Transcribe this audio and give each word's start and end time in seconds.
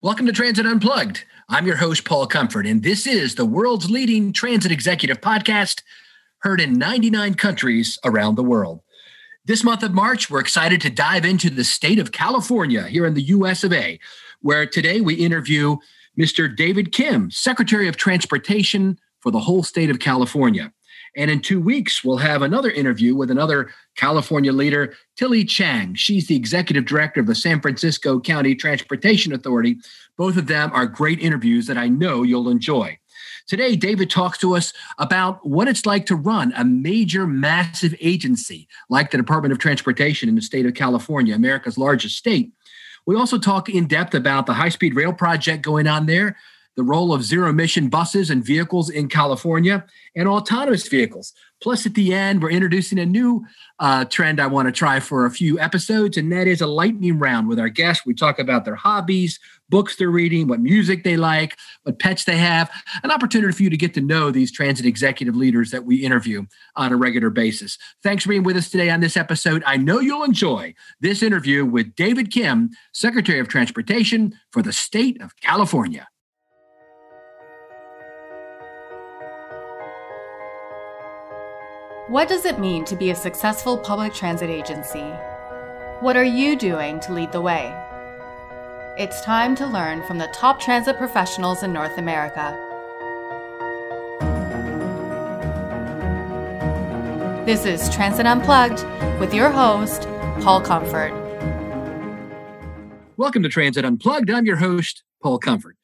Welcome 0.00 0.26
to 0.26 0.32
Transit 0.32 0.64
Unplugged. 0.64 1.24
I'm 1.48 1.66
your 1.66 1.74
host, 1.74 2.04
Paul 2.04 2.28
Comfort, 2.28 2.66
and 2.66 2.84
this 2.84 3.04
is 3.04 3.34
the 3.34 3.44
world's 3.44 3.90
leading 3.90 4.32
transit 4.32 4.70
executive 4.70 5.20
podcast, 5.20 5.82
heard 6.42 6.60
in 6.60 6.78
99 6.78 7.34
countries 7.34 7.98
around 8.04 8.36
the 8.36 8.44
world. 8.44 8.80
This 9.44 9.64
month 9.64 9.82
of 9.82 9.92
March, 9.92 10.30
we're 10.30 10.38
excited 10.38 10.80
to 10.82 10.90
dive 10.90 11.24
into 11.24 11.50
the 11.50 11.64
state 11.64 11.98
of 11.98 12.12
California 12.12 12.84
here 12.84 13.06
in 13.06 13.14
the 13.14 13.22
US 13.22 13.64
of 13.64 13.72
A, 13.72 13.98
where 14.40 14.66
today 14.66 15.00
we 15.00 15.14
interview 15.14 15.78
Mr. 16.16 16.54
David 16.54 16.92
Kim, 16.92 17.28
Secretary 17.32 17.88
of 17.88 17.96
Transportation 17.96 19.00
for 19.18 19.32
the 19.32 19.40
whole 19.40 19.64
state 19.64 19.90
of 19.90 19.98
California. 19.98 20.72
And 21.18 21.32
in 21.32 21.40
two 21.40 21.60
weeks, 21.60 22.04
we'll 22.04 22.18
have 22.18 22.42
another 22.42 22.70
interview 22.70 23.16
with 23.16 23.28
another 23.28 23.72
California 23.96 24.52
leader, 24.52 24.94
Tilly 25.16 25.44
Chang. 25.44 25.96
She's 25.96 26.28
the 26.28 26.36
executive 26.36 26.84
director 26.86 27.18
of 27.18 27.26
the 27.26 27.34
San 27.34 27.60
Francisco 27.60 28.20
County 28.20 28.54
Transportation 28.54 29.32
Authority. 29.32 29.78
Both 30.16 30.36
of 30.36 30.46
them 30.46 30.70
are 30.72 30.86
great 30.86 31.18
interviews 31.18 31.66
that 31.66 31.76
I 31.76 31.88
know 31.88 32.22
you'll 32.22 32.48
enjoy. 32.48 33.00
Today, 33.48 33.74
David 33.74 34.10
talks 34.10 34.38
to 34.38 34.54
us 34.54 34.72
about 34.98 35.44
what 35.44 35.66
it's 35.66 35.86
like 35.86 36.06
to 36.06 36.14
run 36.14 36.52
a 36.56 36.64
major, 36.64 37.26
massive 37.26 37.96
agency 38.00 38.68
like 38.88 39.10
the 39.10 39.16
Department 39.16 39.50
of 39.50 39.58
Transportation 39.58 40.28
in 40.28 40.36
the 40.36 40.40
state 40.40 40.66
of 40.66 40.74
California, 40.74 41.34
America's 41.34 41.76
largest 41.76 42.16
state. 42.16 42.52
We 43.06 43.16
also 43.16 43.38
talk 43.38 43.68
in 43.68 43.88
depth 43.88 44.14
about 44.14 44.46
the 44.46 44.54
high 44.54 44.68
speed 44.68 44.94
rail 44.94 45.12
project 45.12 45.64
going 45.64 45.88
on 45.88 46.06
there, 46.06 46.36
the 46.78 46.84
role 46.84 47.12
of 47.12 47.24
zero 47.24 47.50
emission 47.50 47.88
buses 47.88 48.30
and 48.30 48.44
vehicles 48.44 48.88
in 48.88 49.08
California, 49.08 49.84
and 50.14 50.28
autonomous 50.28 50.86
vehicles. 50.86 51.32
Plus, 51.60 51.84
at 51.86 51.94
the 51.94 52.14
end, 52.14 52.40
we're 52.40 52.52
introducing 52.52 53.00
a 53.00 53.04
new 53.04 53.44
uh, 53.80 54.04
trend 54.04 54.40
I 54.40 54.46
want 54.46 54.68
to 54.68 54.72
try 54.72 55.00
for 55.00 55.26
a 55.26 55.30
few 55.30 55.58
episodes, 55.58 56.16
and 56.16 56.30
that 56.30 56.46
is 56.46 56.60
a 56.60 56.68
lightning 56.68 57.18
round 57.18 57.48
with 57.48 57.58
our 57.58 57.68
guests. 57.68 58.06
We 58.06 58.14
talk 58.14 58.38
about 58.38 58.64
their 58.64 58.76
hobbies, 58.76 59.40
books 59.68 59.96
they're 59.96 60.08
reading, 60.08 60.46
what 60.46 60.60
music 60.60 61.02
they 61.02 61.16
like, 61.16 61.58
what 61.82 61.98
pets 61.98 62.22
they 62.22 62.36
have, 62.36 62.70
an 63.02 63.10
opportunity 63.10 63.52
for 63.52 63.64
you 63.64 63.70
to 63.70 63.76
get 63.76 63.92
to 63.94 64.00
know 64.00 64.30
these 64.30 64.52
transit 64.52 64.86
executive 64.86 65.34
leaders 65.34 65.72
that 65.72 65.84
we 65.84 65.96
interview 65.96 66.46
on 66.76 66.92
a 66.92 66.96
regular 66.96 67.28
basis. 67.28 67.76
Thanks 68.04 68.22
for 68.22 68.28
being 68.28 68.44
with 68.44 68.56
us 68.56 68.70
today 68.70 68.88
on 68.88 69.00
this 69.00 69.16
episode. 69.16 69.64
I 69.66 69.78
know 69.78 69.98
you'll 69.98 70.22
enjoy 70.22 70.74
this 71.00 71.24
interview 71.24 71.64
with 71.64 71.96
David 71.96 72.30
Kim, 72.30 72.70
Secretary 72.92 73.40
of 73.40 73.48
Transportation 73.48 74.32
for 74.52 74.62
the 74.62 74.72
state 74.72 75.20
of 75.20 75.34
California. 75.40 76.06
What 82.08 82.26
does 82.26 82.46
it 82.46 82.58
mean 82.58 82.86
to 82.86 82.96
be 82.96 83.10
a 83.10 83.14
successful 83.14 83.76
public 83.76 84.14
transit 84.14 84.48
agency? 84.48 85.04
What 86.00 86.16
are 86.16 86.24
you 86.24 86.56
doing 86.56 87.00
to 87.00 87.12
lead 87.12 87.32
the 87.32 87.42
way? 87.42 87.70
It's 88.96 89.20
time 89.20 89.54
to 89.56 89.66
learn 89.66 90.02
from 90.06 90.16
the 90.16 90.28
top 90.28 90.58
transit 90.58 90.96
professionals 90.96 91.62
in 91.62 91.70
North 91.70 91.98
America. 91.98 92.56
This 97.44 97.66
is 97.66 97.94
Transit 97.94 98.24
Unplugged 98.24 98.82
with 99.20 99.34
your 99.34 99.50
host, 99.50 100.04
Paul 100.40 100.62
Comfort. 100.62 101.12
Welcome 103.18 103.42
to 103.42 103.50
Transit 103.50 103.84
Unplugged. 103.84 104.30
I'm 104.30 104.46
your 104.46 104.56
host, 104.56 105.02
Paul 105.22 105.38
Comfort. 105.38 105.77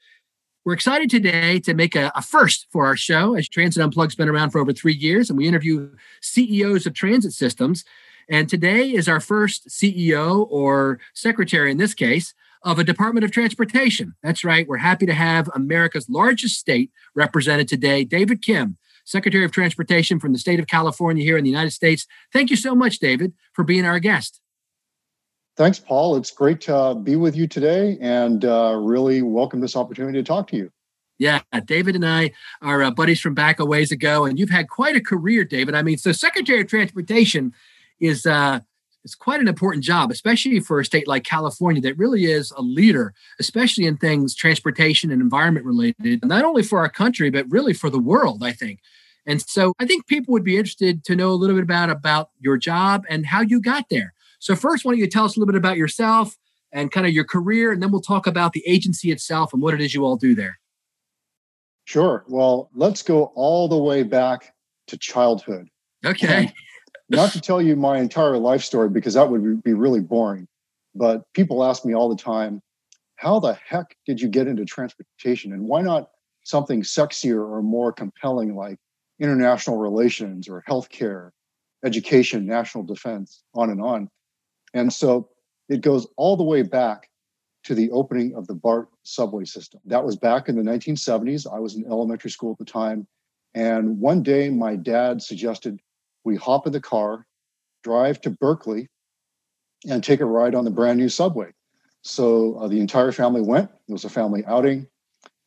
We're 0.64 0.72
excited 0.72 1.10
today 1.10 1.60
to 1.60 1.74
make 1.74 1.94
a, 1.94 2.10
a, 2.14 2.22
first 2.22 2.68
for 2.70 2.86
our 2.86 2.96
show, 2.96 3.34
as 3.34 3.46
Transit 3.50 3.82
Unplugged's 3.82 4.14
been 4.14 4.30
around 4.30 4.48
for 4.48 4.60
over 4.60 4.72
three 4.72 4.94
years, 4.94 5.28
and 5.28 5.36
we 5.36 5.46
interview 5.46 5.90
CEOs 6.22 6.86
of 6.86 6.94
transit 6.94 7.34
systems. 7.34 7.84
And 8.30 8.48
today 8.48 8.90
is 8.90 9.06
our 9.06 9.20
first 9.20 9.68
CEO 9.68 10.46
or 10.48 11.00
secretary, 11.12 11.70
in 11.70 11.76
this 11.76 11.92
case, 11.92 12.32
of 12.62 12.78
a 12.78 12.84
Department 12.84 13.24
of 13.24 13.30
Transportation. 13.30 14.14
That's 14.22 14.42
right. 14.42 14.66
We're 14.66 14.78
happy 14.78 15.04
to 15.04 15.12
have 15.12 15.50
America's 15.54 16.08
largest 16.08 16.58
state 16.58 16.90
represented 17.14 17.68
today, 17.68 18.02
David 18.04 18.40
Kim, 18.40 18.78
Secretary 19.04 19.44
of 19.44 19.52
Transportation 19.52 20.18
from 20.18 20.32
the 20.32 20.38
state 20.38 20.60
of 20.60 20.66
California 20.66 21.22
here 21.22 21.36
in 21.36 21.44
the 21.44 21.50
United 21.50 21.72
States. 21.72 22.06
Thank 22.32 22.48
you 22.48 22.56
so 22.56 22.74
much, 22.74 23.00
David, 23.00 23.34
for 23.52 23.64
being 23.64 23.84
our 23.84 23.98
guest. 23.98 24.40
Thanks, 25.56 25.78
Paul. 25.78 26.16
It's 26.16 26.32
great 26.32 26.60
to 26.62 26.74
uh, 26.74 26.94
be 26.94 27.14
with 27.14 27.36
you 27.36 27.46
today 27.46 27.96
and 28.00 28.44
uh, 28.44 28.76
really 28.80 29.22
welcome 29.22 29.60
this 29.60 29.76
opportunity 29.76 30.18
to 30.18 30.24
talk 30.24 30.48
to 30.48 30.56
you. 30.56 30.70
Yeah, 31.16 31.42
David 31.64 31.94
and 31.94 32.04
I 32.04 32.32
are 32.60 32.82
uh, 32.82 32.90
buddies 32.90 33.20
from 33.20 33.34
back 33.34 33.60
a 33.60 33.64
ways 33.64 33.92
ago, 33.92 34.24
and 34.24 34.36
you've 34.36 34.50
had 34.50 34.68
quite 34.68 34.96
a 34.96 35.00
career, 35.00 35.44
David. 35.44 35.76
I 35.76 35.82
mean, 35.82 35.96
so 35.96 36.10
Secretary 36.10 36.60
of 36.60 36.66
Transportation 36.66 37.52
is 38.00 38.26
uh, 38.26 38.60
is 39.04 39.14
quite 39.14 39.40
an 39.40 39.46
important 39.46 39.84
job, 39.84 40.10
especially 40.10 40.58
for 40.58 40.80
a 40.80 40.84
state 40.84 41.06
like 41.06 41.22
California 41.22 41.80
that 41.82 41.96
really 41.96 42.24
is 42.24 42.50
a 42.56 42.62
leader, 42.62 43.14
especially 43.38 43.86
in 43.86 43.96
things 43.96 44.34
transportation 44.34 45.12
and 45.12 45.22
environment 45.22 45.66
related, 45.66 46.24
not 46.24 46.44
only 46.44 46.64
for 46.64 46.80
our 46.80 46.88
country 46.88 47.30
but 47.30 47.46
really 47.48 47.72
for 47.74 47.90
the 47.90 47.98
world. 48.00 48.42
I 48.42 48.50
think, 48.50 48.80
and 49.24 49.40
so 49.40 49.72
I 49.78 49.86
think 49.86 50.08
people 50.08 50.32
would 50.32 50.44
be 50.44 50.56
interested 50.56 51.04
to 51.04 51.14
know 51.14 51.30
a 51.30 51.38
little 51.38 51.54
bit 51.54 51.62
about 51.62 51.90
about 51.90 52.30
your 52.40 52.56
job 52.56 53.04
and 53.08 53.24
how 53.24 53.42
you 53.42 53.60
got 53.60 53.84
there. 53.88 54.13
So, 54.44 54.54
first, 54.54 54.84
why 54.84 54.92
don't 54.92 54.98
you 54.98 55.06
tell 55.06 55.24
us 55.24 55.38
a 55.38 55.40
little 55.40 55.50
bit 55.50 55.58
about 55.58 55.78
yourself 55.78 56.36
and 56.70 56.92
kind 56.92 57.06
of 57.06 57.14
your 57.14 57.24
career, 57.24 57.72
and 57.72 57.82
then 57.82 57.90
we'll 57.90 58.02
talk 58.02 58.26
about 58.26 58.52
the 58.52 58.62
agency 58.66 59.10
itself 59.10 59.54
and 59.54 59.62
what 59.62 59.72
it 59.72 59.80
is 59.80 59.94
you 59.94 60.04
all 60.04 60.16
do 60.16 60.34
there. 60.34 60.58
Sure. 61.86 62.26
Well, 62.28 62.68
let's 62.74 63.00
go 63.00 63.32
all 63.36 63.68
the 63.68 63.78
way 63.78 64.02
back 64.02 64.52
to 64.88 64.98
childhood. 64.98 65.68
Okay. 66.04 66.52
Not 67.08 67.32
to 67.32 67.40
tell 67.40 67.62
you 67.62 67.74
my 67.74 67.96
entire 67.96 68.36
life 68.36 68.62
story 68.62 68.90
because 68.90 69.14
that 69.14 69.30
would 69.30 69.62
be 69.62 69.72
really 69.72 70.00
boring, 70.00 70.46
but 70.94 71.22
people 71.32 71.64
ask 71.64 71.86
me 71.86 71.94
all 71.94 72.10
the 72.10 72.22
time, 72.22 72.60
how 73.16 73.40
the 73.40 73.54
heck 73.66 73.96
did 74.04 74.20
you 74.20 74.28
get 74.28 74.46
into 74.46 74.66
transportation? 74.66 75.54
And 75.54 75.62
why 75.62 75.80
not 75.80 76.10
something 76.42 76.82
sexier 76.82 77.48
or 77.48 77.62
more 77.62 77.94
compelling 77.94 78.54
like 78.54 78.76
international 79.18 79.78
relations 79.78 80.48
or 80.48 80.62
healthcare, 80.68 81.30
education, 81.82 82.44
national 82.44 82.84
defense, 82.84 83.42
on 83.54 83.70
and 83.70 83.80
on? 83.80 84.10
And 84.74 84.92
so 84.92 85.30
it 85.68 85.80
goes 85.80 86.06
all 86.16 86.36
the 86.36 86.44
way 86.44 86.62
back 86.62 87.08
to 87.64 87.74
the 87.74 87.90
opening 87.92 88.34
of 88.34 88.46
the 88.46 88.54
BART 88.54 88.88
subway 89.04 89.44
system. 89.44 89.80
That 89.86 90.04
was 90.04 90.16
back 90.16 90.48
in 90.48 90.56
the 90.56 90.70
1970s. 90.70 91.50
I 91.50 91.58
was 91.58 91.76
in 91.76 91.86
elementary 91.86 92.30
school 92.30 92.52
at 92.52 92.58
the 92.58 92.64
time. 92.70 93.06
And 93.54 94.00
one 94.00 94.22
day, 94.22 94.50
my 94.50 94.76
dad 94.76 95.22
suggested 95.22 95.80
we 96.24 96.36
hop 96.36 96.66
in 96.66 96.72
the 96.72 96.80
car, 96.80 97.26
drive 97.82 98.20
to 98.22 98.30
Berkeley, 98.30 98.88
and 99.88 100.02
take 100.02 100.20
a 100.20 100.26
ride 100.26 100.54
on 100.54 100.64
the 100.64 100.70
brand 100.70 100.98
new 100.98 101.08
subway. 101.08 101.52
So 102.02 102.58
uh, 102.58 102.68
the 102.68 102.80
entire 102.80 103.12
family 103.12 103.40
went. 103.40 103.70
It 103.88 103.92
was 103.92 104.04
a 104.04 104.10
family 104.10 104.44
outing. 104.46 104.86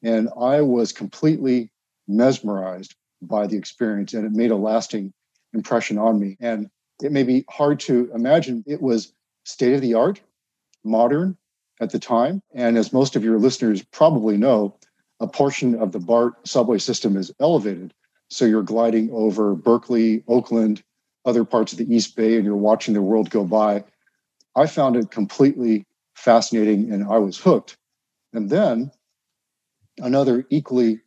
And 0.03 0.29
I 0.39 0.61
was 0.61 0.91
completely 0.91 1.71
mesmerized 2.07 2.95
by 3.21 3.47
the 3.47 3.57
experience, 3.57 4.13
and 4.13 4.25
it 4.25 4.31
made 4.31 4.51
a 4.51 4.55
lasting 4.55 5.13
impression 5.53 5.97
on 5.97 6.19
me. 6.19 6.37
And 6.39 6.69
it 7.03 7.11
may 7.11 7.23
be 7.23 7.45
hard 7.49 7.79
to 7.81 8.09
imagine 8.13 8.63
it 8.67 8.81
was 8.81 9.13
state 9.47 9.73
of 9.73 9.81
the 9.81 9.93
art, 9.93 10.19
modern 10.83 11.37
at 11.79 11.91
the 11.91 11.99
time. 11.99 12.41
And 12.53 12.77
as 12.77 12.91
most 12.91 13.15
of 13.15 13.23
your 13.23 13.39
listeners 13.39 13.81
probably 13.83 14.35
know, 14.35 14.75
a 15.19 15.27
portion 15.27 15.75
of 15.75 15.93
the 15.93 15.99
BART 15.99 16.47
subway 16.47 16.77
system 16.77 17.15
is 17.15 17.31
elevated. 17.39 17.93
So 18.29 18.45
you're 18.45 18.61
gliding 18.61 19.09
over 19.11 19.55
Berkeley, 19.55 20.23
Oakland, 20.27 20.83
other 21.25 21.45
parts 21.45 21.71
of 21.71 21.77
the 21.77 21.93
East 21.93 22.15
Bay, 22.15 22.35
and 22.35 22.43
you're 22.43 22.55
watching 22.55 22.93
the 22.93 23.01
world 23.01 23.29
go 23.29 23.45
by. 23.45 23.83
I 24.55 24.67
found 24.67 24.97
it 24.97 25.11
completely 25.11 25.85
fascinating 26.15 26.91
and 26.91 27.05
I 27.09 27.17
was 27.17 27.37
hooked. 27.37 27.77
And 28.33 28.49
then 28.49 28.91
another 29.99 30.45
equally 30.49 30.99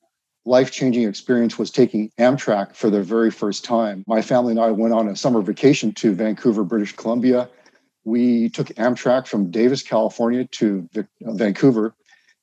life 0.47 0.71
changing 0.71 1.07
experience 1.07 1.59
was 1.59 1.71
taking 1.71 2.11
Amtrak 2.19 2.75
for 2.75 2.89
the 2.89 3.03
very 3.03 3.31
first 3.31 3.65
time. 3.65 4.03
My 4.07 4.23
family 4.23 4.53
and 4.53 4.61
I 4.61 4.71
went 4.71 4.95
on 4.95 5.09
a 5.09 5.17
summer 5.17 5.43
vacation 5.43 5.93
to 5.95 6.15
Vancouver, 6.15 6.65
British 6.65 6.97
Columbia. 6.97 7.49
We 8.05 8.49
took 8.51 8.69
Amtrak 8.69 9.27
from 9.27 9.51
Davis, 9.51 9.83
California 9.83 10.47
to 10.47 10.89
uh, 10.97 11.03
Vancouver. 11.21 11.95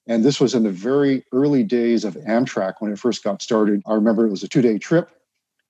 And 0.08 0.24
this 0.24 0.40
was 0.40 0.56
in 0.56 0.64
the 0.64 0.72
very 0.72 1.26
early 1.34 1.64
days 1.64 2.06
of 2.06 2.16
Amtrak 2.16 2.76
when 2.80 2.92
it 2.92 3.00
first 3.00 3.24
got 3.24 3.42
started. 3.42 3.82
I 3.88 3.94
remember 3.94 4.26
it 4.26 4.32
was 4.32 4.44
a 4.44 4.48
two 4.48 4.62
day 4.62 4.78
trip. 4.78 5.10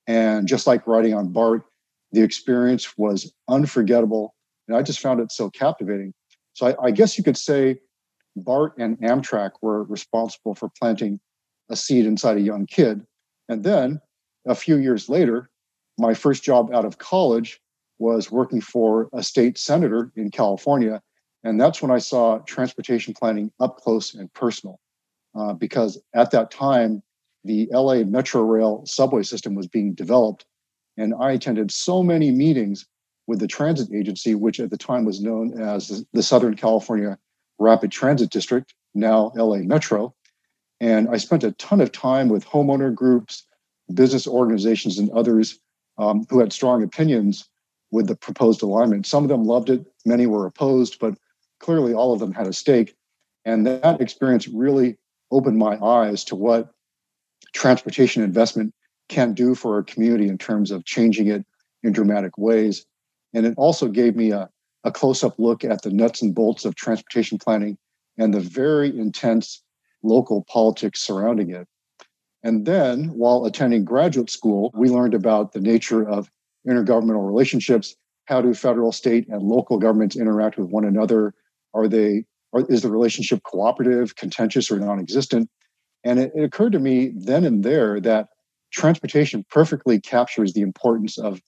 And 0.06 0.48
just 0.48 0.68
like 0.68 0.86
riding 0.88 1.14
on 1.14 1.30
BART, 1.30 1.64
the 2.12 2.22
experience 2.22 2.98
was 2.98 3.34
unforgettable. 3.50 4.36
And 4.68 4.78
I 4.78 4.82
just 4.82 5.00
found 5.00 5.20
it 5.20 5.32
so 5.32 5.50
captivating. 5.50 6.14
So 6.54 6.68
I, 6.68 6.88
I 6.88 6.92
guess 6.92 7.18
you 7.18 7.24
could 7.24 7.38
say 7.38 7.80
BART 8.36 8.74
and 8.78 8.98
Amtrak 9.00 9.52
were 9.62 9.84
responsible 9.84 10.56
for 10.56 10.70
planting 10.80 11.20
a 11.70 11.76
seed 11.76 12.06
inside 12.06 12.38
a 12.38 12.42
young 12.42 12.66
kid. 12.66 13.06
And 13.50 13.64
then 13.64 14.00
a 14.46 14.56
few 14.56 14.78
years 14.78 15.10
later, 15.10 15.50
my 15.98 16.14
first 16.14 16.44
job 16.44 16.74
out 16.74 16.86
of 16.86 16.98
college 17.00 17.60
was 18.00 18.32
working 18.32 18.62
for 18.62 19.10
a 19.14 19.24
state 19.24 19.58
senator 19.58 20.12
in 20.16 20.32
California. 20.32 21.02
And 21.44 21.60
that's 21.60 21.82
when 21.82 21.92
I 21.92 22.00
saw 22.00 22.40
transportation 22.40 23.14
planning 23.14 23.52
up 23.60 23.78
close 23.78 24.14
and 24.14 24.32
personal. 24.34 24.80
Uh, 25.36 25.54
because 25.54 26.02
at 26.14 26.32
that 26.32 26.52
time, 26.52 27.04
the 27.44 27.68
LA 27.72 28.04
Metro 28.04 28.42
Rail 28.42 28.84
subway 28.86 29.24
system 29.24 29.56
was 29.56 29.68
being 29.68 29.94
developed. 29.94 30.46
And 30.98 31.14
I 31.20 31.32
attended 31.32 31.72
so 31.72 32.04
many 32.04 32.32
meetings 32.32 32.86
with 33.28 33.40
the 33.40 33.48
transit 33.48 33.94
agency, 33.94 34.36
which 34.36 34.60
at 34.60 34.70
the 34.70 34.78
time 34.78 35.06
was 35.06 35.22
known 35.22 35.60
as 35.62 36.06
the 36.14 36.24
Southern 36.24 36.56
California 36.56 37.18
Rapid 37.60 37.92
Transit 37.92 38.30
District, 38.30 38.74
now 38.94 39.32
LA 39.36 39.58
Metro. 39.58 40.14
And 40.80 41.10
I 41.10 41.18
spent 41.18 41.44
a 41.44 41.52
ton 41.54 41.82
of 41.82 41.92
time 41.92 42.30
with 42.30 42.46
homeowner 42.46 42.94
groups, 42.94 43.44
business 43.94 44.28
organizations, 44.28 44.98
and 44.98 45.10
others 45.12 45.60
um, 45.98 46.26
who 46.30 46.40
had 46.40 46.54
strong 46.54 46.84
opinions 46.84 47.50
with 47.92 48.08
the 48.08 48.16
proposed 48.16 48.62
alignment. 48.62 49.06
Some 49.06 49.24
of 49.24 49.30
them 49.30 49.46
loved 49.46 49.70
it, 49.70 49.86
many 50.06 50.28
were 50.28 50.46
opposed, 50.46 51.00
but 51.00 51.18
clearly 51.60 51.94
all 51.94 52.14
of 52.14 52.20
them 52.20 52.34
had 52.34 52.48
a 52.48 52.54
stake. 52.54 52.96
And 53.46 53.66
that 53.66 54.02
experience 54.02 54.48
really 54.48 54.98
opened 55.32 55.58
my 55.58 55.78
eyes 55.84 56.24
to 56.26 56.36
what 56.36 56.74
transportation 57.54 58.24
investment 58.24 58.74
can 59.10 59.34
do 59.34 59.56
for 59.56 59.78
a 59.78 59.84
community 59.84 60.28
in 60.28 60.38
terms 60.38 60.72
of 60.72 60.86
changing 60.86 61.28
it 61.28 61.46
in 61.84 61.94
dramatic 61.94 62.38
ways. 62.38 62.86
And 63.34 63.46
it 63.46 63.54
also 63.58 63.88
gave 63.88 64.16
me 64.16 64.32
a, 64.32 64.50
a 64.84 64.92
close 64.92 65.24
up 65.24 65.40
look 65.40 65.64
at 65.64 65.82
the 65.82 65.92
nuts 65.92 66.22
and 66.22 66.36
bolts 66.36 66.66
of 66.66 66.76
transportation 66.76 67.38
planning 67.38 67.78
and 68.18 68.34
the 68.34 68.40
very 68.40 68.98
intense 68.98 69.64
local 70.04 70.44
politics 70.50 71.02
surrounding 71.02 71.52
it. 71.52 71.68
And 72.44 72.66
then, 72.66 73.10
while 73.10 73.46
attending 73.46 73.84
graduate 73.84 74.30
school, 74.30 74.72
we 74.74 74.90
learned 74.90 75.14
about 75.14 75.54
the 75.54 75.60
nature 75.60 76.08
of 76.08 76.30
intergovernmental 76.68 77.26
relationships. 77.26 77.96
How 78.26 78.42
do 78.42 78.54
federal, 78.54 78.92
state, 78.92 79.28
and 79.30 79.42
local 79.42 79.78
governments 79.78 80.16
interact 80.16 80.58
with 80.58 80.70
one 80.70 80.86
another? 80.86 81.34
Are 81.74 81.88
they 81.88 82.26
are, 82.54 82.66
is 82.70 82.82
the 82.82 82.92
relationship 82.92 83.44
cooperative, 83.44 84.16
contentious, 84.16 84.72
or 84.72 84.80
non-existent? 84.80 85.50
And 86.04 86.20
it, 86.20 86.32
it 86.36 86.44
occurred 86.44 86.74
to 86.74 86.80
me 86.80 87.12
then 87.16 87.46
and 87.46 87.64
there 87.64 88.00
that 88.02 88.28
transportation 88.72 89.46
perfectly 89.50 90.00
captures 90.00 90.54
the 90.54 90.62
importance 90.62 91.18
of 91.18 91.42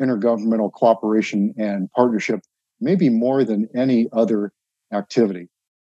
intergovernmental 0.00 0.72
cooperation 0.72 1.54
and 1.58 1.90
partnership, 1.92 2.40
maybe 2.80 3.08
more 3.08 3.44
than 3.44 3.68
any 3.74 4.08
other 4.12 4.52
activity. 4.92 5.48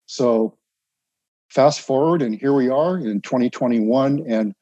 So, 0.07 0.59
fast 1.51 1.81
forward, 1.81 2.23
and 2.23 2.35
here 2.35 2.53
we 2.53 2.69
are 2.69 2.97
in 2.97 3.21
2021, 3.21 4.25
and 4.27 4.55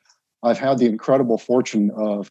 I've 0.43 0.59
had 0.59 0.79
the 0.79 0.87
incredible 0.87 1.39
fortune 1.39 1.91
of 1.97 2.31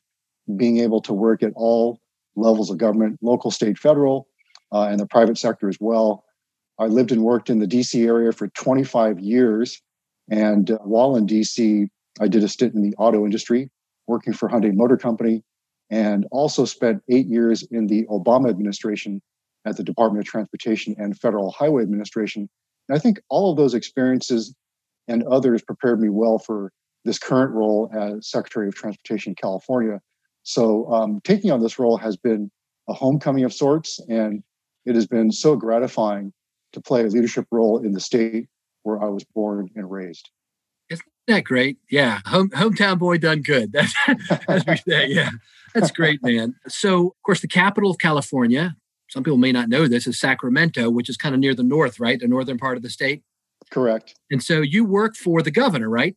being 0.55 0.79
able 0.79 1.01
to 1.01 1.13
work 1.13 1.43
at 1.43 1.53
all 1.55 1.99
levels 2.35 2.69
of 2.69 2.77
government 2.77 3.19
local, 3.21 3.51
state, 3.51 3.77
federal, 3.77 4.27
uh, 4.71 4.83
and 4.83 4.99
the 4.99 5.05
private 5.05 5.37
sector 5.37 5.67
as 5.67 5.77
well. 5.79 6.23
I 6.79 6.85
lived 6.85 7.11
and 7.11 7.23
worked 7.23 7.49
in 7.49 7.59
the 7.59 7.67
DC 7.67 8.05
area 8.05 8.31
for 8.31 8.47
25 8.49 9.19
years. 9.19 9.81
And 10.29 10.71
uh, 10.71 10.77
while 10.79 11.15
in 11.15 11.27
DC, 11.27 11.87
I 12.21 12.27
did 12.27 12.43
a 12.43 12.47
stint 12.47 12.73
in 12.73 12.81
the 12.81 12.95
auto 12.97 13.25
industry, 13.25 13.69
working 14.07 14.33
for 14.33 14.49
Hyundai 14.49 14.73
Motor 14.73 14.97
Company, 14.97 15.43
and 15.89 16.25
also 16.31 16.65
spent 16.65 17.03
eight 17.09 17.27
years 17.27 17.63
in 17.71 17.87
the 17.87 18.05
Obama 18.05 18.49
administration 18.49 19.21
at 19.65 19.77
the 19.77 19.83
Department 19.83 20.25
of 20.25 20.29
Transportation 20.29 20.95
and 20.97 21.19
Federal 21.19 21.51
Highway 21.51 21.83
Administration. 21.83 22.47
And 22.87 22.95
I 22.95 22.99
think 22.99 23.19
all 23.29 23.51
of 23.51 23.57
those 23.57 23.73
experiences 23.73 24.55
and 25.07 25.23
others 25.23 25.61
prepared 25.61 25.99
me 25.99 26.09
well 26.09 26.37
for 26.37 26.71
this 27.05 27.19
current 27.19 27.51
role 27.51 27.89
as 27.93 28.29
Secretary 28.29 28.67
of 28.67 28.75
Transportation 28.75 29.31
in 29.31 29.35
California, 29.35 29.99
so 30.44 30.91
um, 30.91 31.21
taking 31.24 31.51
on 31.51 31.62
this 31.62 31.80
role 31.80 31.97
has 31.97 32.18
been 32.18 32.51
a 32.88 32.94
homecoming 32.94 33.44
of 33.44 33.53
sorts, 33.53 34.00
and 34.09 34.44
it 34.86 34.95
has 34.95 35.07
been 35.07 35.31
so 35.31 35.56
gratifying 35.56 36.33
to 36.74 36.81
play 36.81 37.01
a 37.01 37.07
leadership 37.07 37.45
role 37.51 37.83
in 37.83 37.94
the 37.94 38.00
state 38.00 38.47
where 38.83 39.01
I 39.01 39.07
was 39.07 39.24
born 39.24 39.69
and 39.75 39.89
raised. 39.89 40.30
Isn't 40.89 41.06
that 41.27 41.44
great? 41.44 41.77
Yeah, 41.89 42.19
Home, 42.25 42.50
hometown 42.50 42.97
boy 42.97 43.18
done 43.18 43.41
good. 43.41 43.71
That's 43.74 43.94
as 44.47 44.65
we 44.65 44.77
say. 44.77 45.07
Yeah, 45.07 45.30
that's 45.75 45.91
great, 45.91 46.24
man. 46.24 46.56
So, 46.68 47.07
of 47.07 47.21
course, 47.24 47.42
the 47.42 47.47
capital 47.47 47.92
of 47.92 48.00
California. 48.00 48.75
Some 49.09 49.24
people 49.24 49.38
may 49.38 49.51
not 49.51 49.69
know 49.69 49.88
this 49.88 50.06
is 50.06 50.19
Sacramento, 50.19 50.89
which 50.92 51.09
is 51.09 51.18
kind 51.18 51.33
of 51.33 51.42
near 51.42 51.56
the 51.56 51.63
north, 51.63 52.00
right? 52.00 52.19
The 52.19 52.27
northern 52.27 52.59
part 52.59 52.77
of 52.77 52.83
the 52.83 52.92
state. 52.92 53.24
Correct. 53.71 54.15
And 54.30 54.44
so 54.44 54.62
you 54.62 54.85
work 54.85 55.15
for 55.15 55.42
the 55.42 55.50
governor, 55.50 55.89
right? 55.89 56.15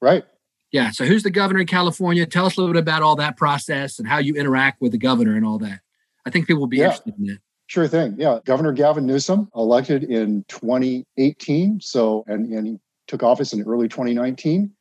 Right. 0.00 0.24
Yeah. 0.72 0.90
So 0.90 1.04
who's 1.04 1.22
the 1.22 1.30
governor 1.30 1.60
in 1.60 1.66
California? 1.66 2.26
Tell 2.26 2.46
us 2.46 2.56
a 2.56 2.60
little 2.60 2.72
bit 2.72 2.80
about 2.80 3.02
all 3.02 3.16
that 3.16 3.36
process 3.36 3.98
and 3.98 4.06
how 4.06 4.18
you 4.18 4.34
interact 4.34 4.80
with 4.80 4.92
the 4.92 4.98
governor 4.98 5.36
and 5.36 5.44
all 5.44 5.58
that. 5.58 5.80
I 6.26 6.30
think 6.30 6.46
people 6.46 6.60
will 6.60 6.68
be 6.68 6.78
yeah. 6.78 6.84
interested 6.84 7.14
in 7.18 7.26
that. 7.26 7.38
Sure 7.66 7.88
thing. 7.88 8.14
Yeah. 8.18 8.38
Governor 8.44 8.72
Gavin 8.72 9.06
Newsom 9.06 9.48
elected 9.54 10.04
in 10.04 10.44
2018. 10.48 11.80
So, 11.80 12.24
and, 12.26 12.52
and 12.52 12.66
he 12.66 12.78
took 13.06 13.22
office 13.22 13.52
in 13.52 13.62
early 13.62 13.88
2019. 13.88 14.72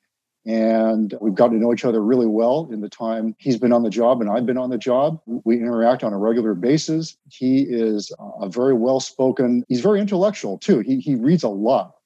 And 0.45 1.13
we've 1.21 1.35
gotten 1.35 1.57
to 1.57 1.61
know 1.61 1.73
each 1.73 1.85
other 1.85 2.01
really 2.01 2.25
well 2.25 2.69
in 2.71 2.81
the 2.81 2.89
time 2.89 3.35
he's 3.37 3.57
been 3.57 3.73
on 3.73 3.83
the 3.83 3.89
job 3.89 4.21
and 4.21 4.29
I've 4.29 4.45
been 4.45 4.57
on 4.57 4.69
the 4.69 4.77
job. 4.77 5.21
We 5.27 5.57
interact 5.57 6.03
on 6.03 6.13
a 6.13 6.17
regular 6.17 6.55
basis. 6.55 7.17
He 7.29 7.61
is 7.61 8.11
a 8.19 8.49
very 8.49 8.73
well 8.73 8.99
spoken, 8.99 9.63
he's 9.67 9.81
very 9.81 9.99
intellectual 9.99 10.57
too. 10.57 10.79
He, 10.79 10.99
he 10.99 11.15
reads 11.15 11.43
a 11.43 11.49
lot 11.49 11.98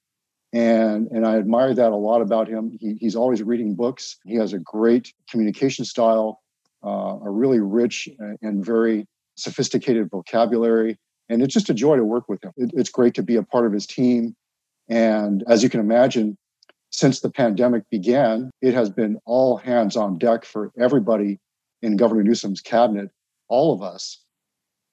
and 0.53 1.07
and 1.11 1.25
I 1.25 1.37
admire 1.37 1.73
that 1.73 1.91
a 1.91 1.95
lot 1.95 2.21
about 2.21 2.47
him. 2.47 2.77
He, 2.79 2.93
he's 2.99 3.15
always 3.15 3.41
reading 3.41 3.73
books. 3.73 4.17
He 4.23 4.35
has 4.35 4.53
a 4.53 4.59
great 4.59 5.11
communication 5.29 5.83
style, 5.83 6.41
uh, 6.85 7.17
a 7.23 7.29
really 7.29 7.59
rich 7.59 8.07
and 8.41 8.63
very 8.63 9.07
sophisticated 9.35 10.09
vocabulary, 10.11 10.97
and 11.27 11.41
it's 11.41 11.53
just 11.53 11.71
a 11.71 11.73
joy 11.73 11.97
to 11.97 12.05
work 12.05 12.29
with 12.29 12.43
him. 12.43 12.51
It, 12.55 12.71
it's 12.75 12.91
great 12.91 13.15
to 13.15 13.23
be 13.23 13.35
a 13.35 13.43
part 13.43 13.65
of 13.65 13.73
his 13.73 13.87
team, 13.87 14.35
and 14.87 15.43
as 15.47 15.63
you 15.63 15.69
can 15.69 15.79
imagine, 15.79 16.37
since 16.91 17.21
the 17.21 17.31
pandemic 17.31 17.89
began, 17.89 18.51
it 18.61 18.75
has 18.75 18.91
been 18.91 19.17
all 19.25 19.57
hands 19.57 19.97
on 19.97 20.19
deck 20.19 20.45
for 20.45 20.71
everybody 20.79 21.39
in 21.81 21.97
Governor 21.97 22.21
Newsom's 22.21 22.61
cabinet, 22.61 23.09
all 23.49 23.73
of 23.73 23.81
us. 23.81 24.19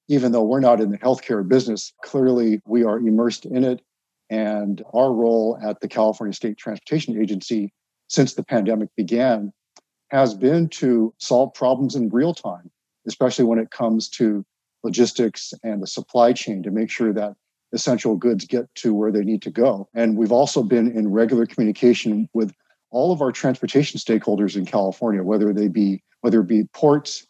Even 0.08 0.32
though 0.32 0.42
we're 0.42 0.58
not 0.58 0.80
in 0.80 0.90
the 0.90 0.98
healthcare 0.98 1.46
business, 1.46 1.92
clearly 2.02 2.60
we 2.66 2.82
are 2.82 2.98
immersed 2.98 3.44
in 3.44 3.62
it 3.62 3.80
and 4.30 4.82
our 4.94 5.12
role 5.12 5.58
at 5.62 5.80
the 5.80 5.88
California 5.88 6.32
State 6.32 6.56
Transportation 6.56 7.20
Agency 7.20 7.72
since 8.08 8.34
the 8.34 8.44
pandemic 8.44 8.88
began 8.96 9.52
has 10.10 10.34
been 10.34 10.68
to 10.68 11.12
solve 11.18 11.52
problems 11.54 11.94
in 11.94 12.08
real 12.08 12.34
time, 12.34 12.70
especially 13.06 13.44
when 13.44 13.58
it 13.58 13.70
comes 13.70 14.08
to 14.08 14.44
logistics 14.82 15.52
and 15.62 15.82
the 15.82 15.86
supply 15.86 16.32
chain 16.32 16.62
to 16.62 16.70
make 16.70 16.90
sure 16.90 17.12
that 17.12 17.34
essential 17.72 18.16
goods 18.16 18.44
get 18.44 18.72
to 18.74 18.94
where 18.94 19.12
they 19.12 19.22
need 19.22 19.42
to 19.42 19.50
go. 19.50 19.88
And 19.94 20.16
we've 20.16 20.32
also 20.32 20.62
been 20.62 20.90
in 20.96 21.12
regular 21.12 21.46
communication 21.46 22.28
with 22.32 22.52
all 22.90 23.12
of 23.12 23.22
our 23.22 23.30
transportation 23.30 24.00
stakeholders 24.00 24.56
in 24.56 24.66
California, 24.66 25.22
whether 25.22 25.52
they 25.52 25.68
be 25.68 26.02
whether 26.22 26.40
it 26.40 26.48
be 26.48 26.64
ports, 26.74 27.26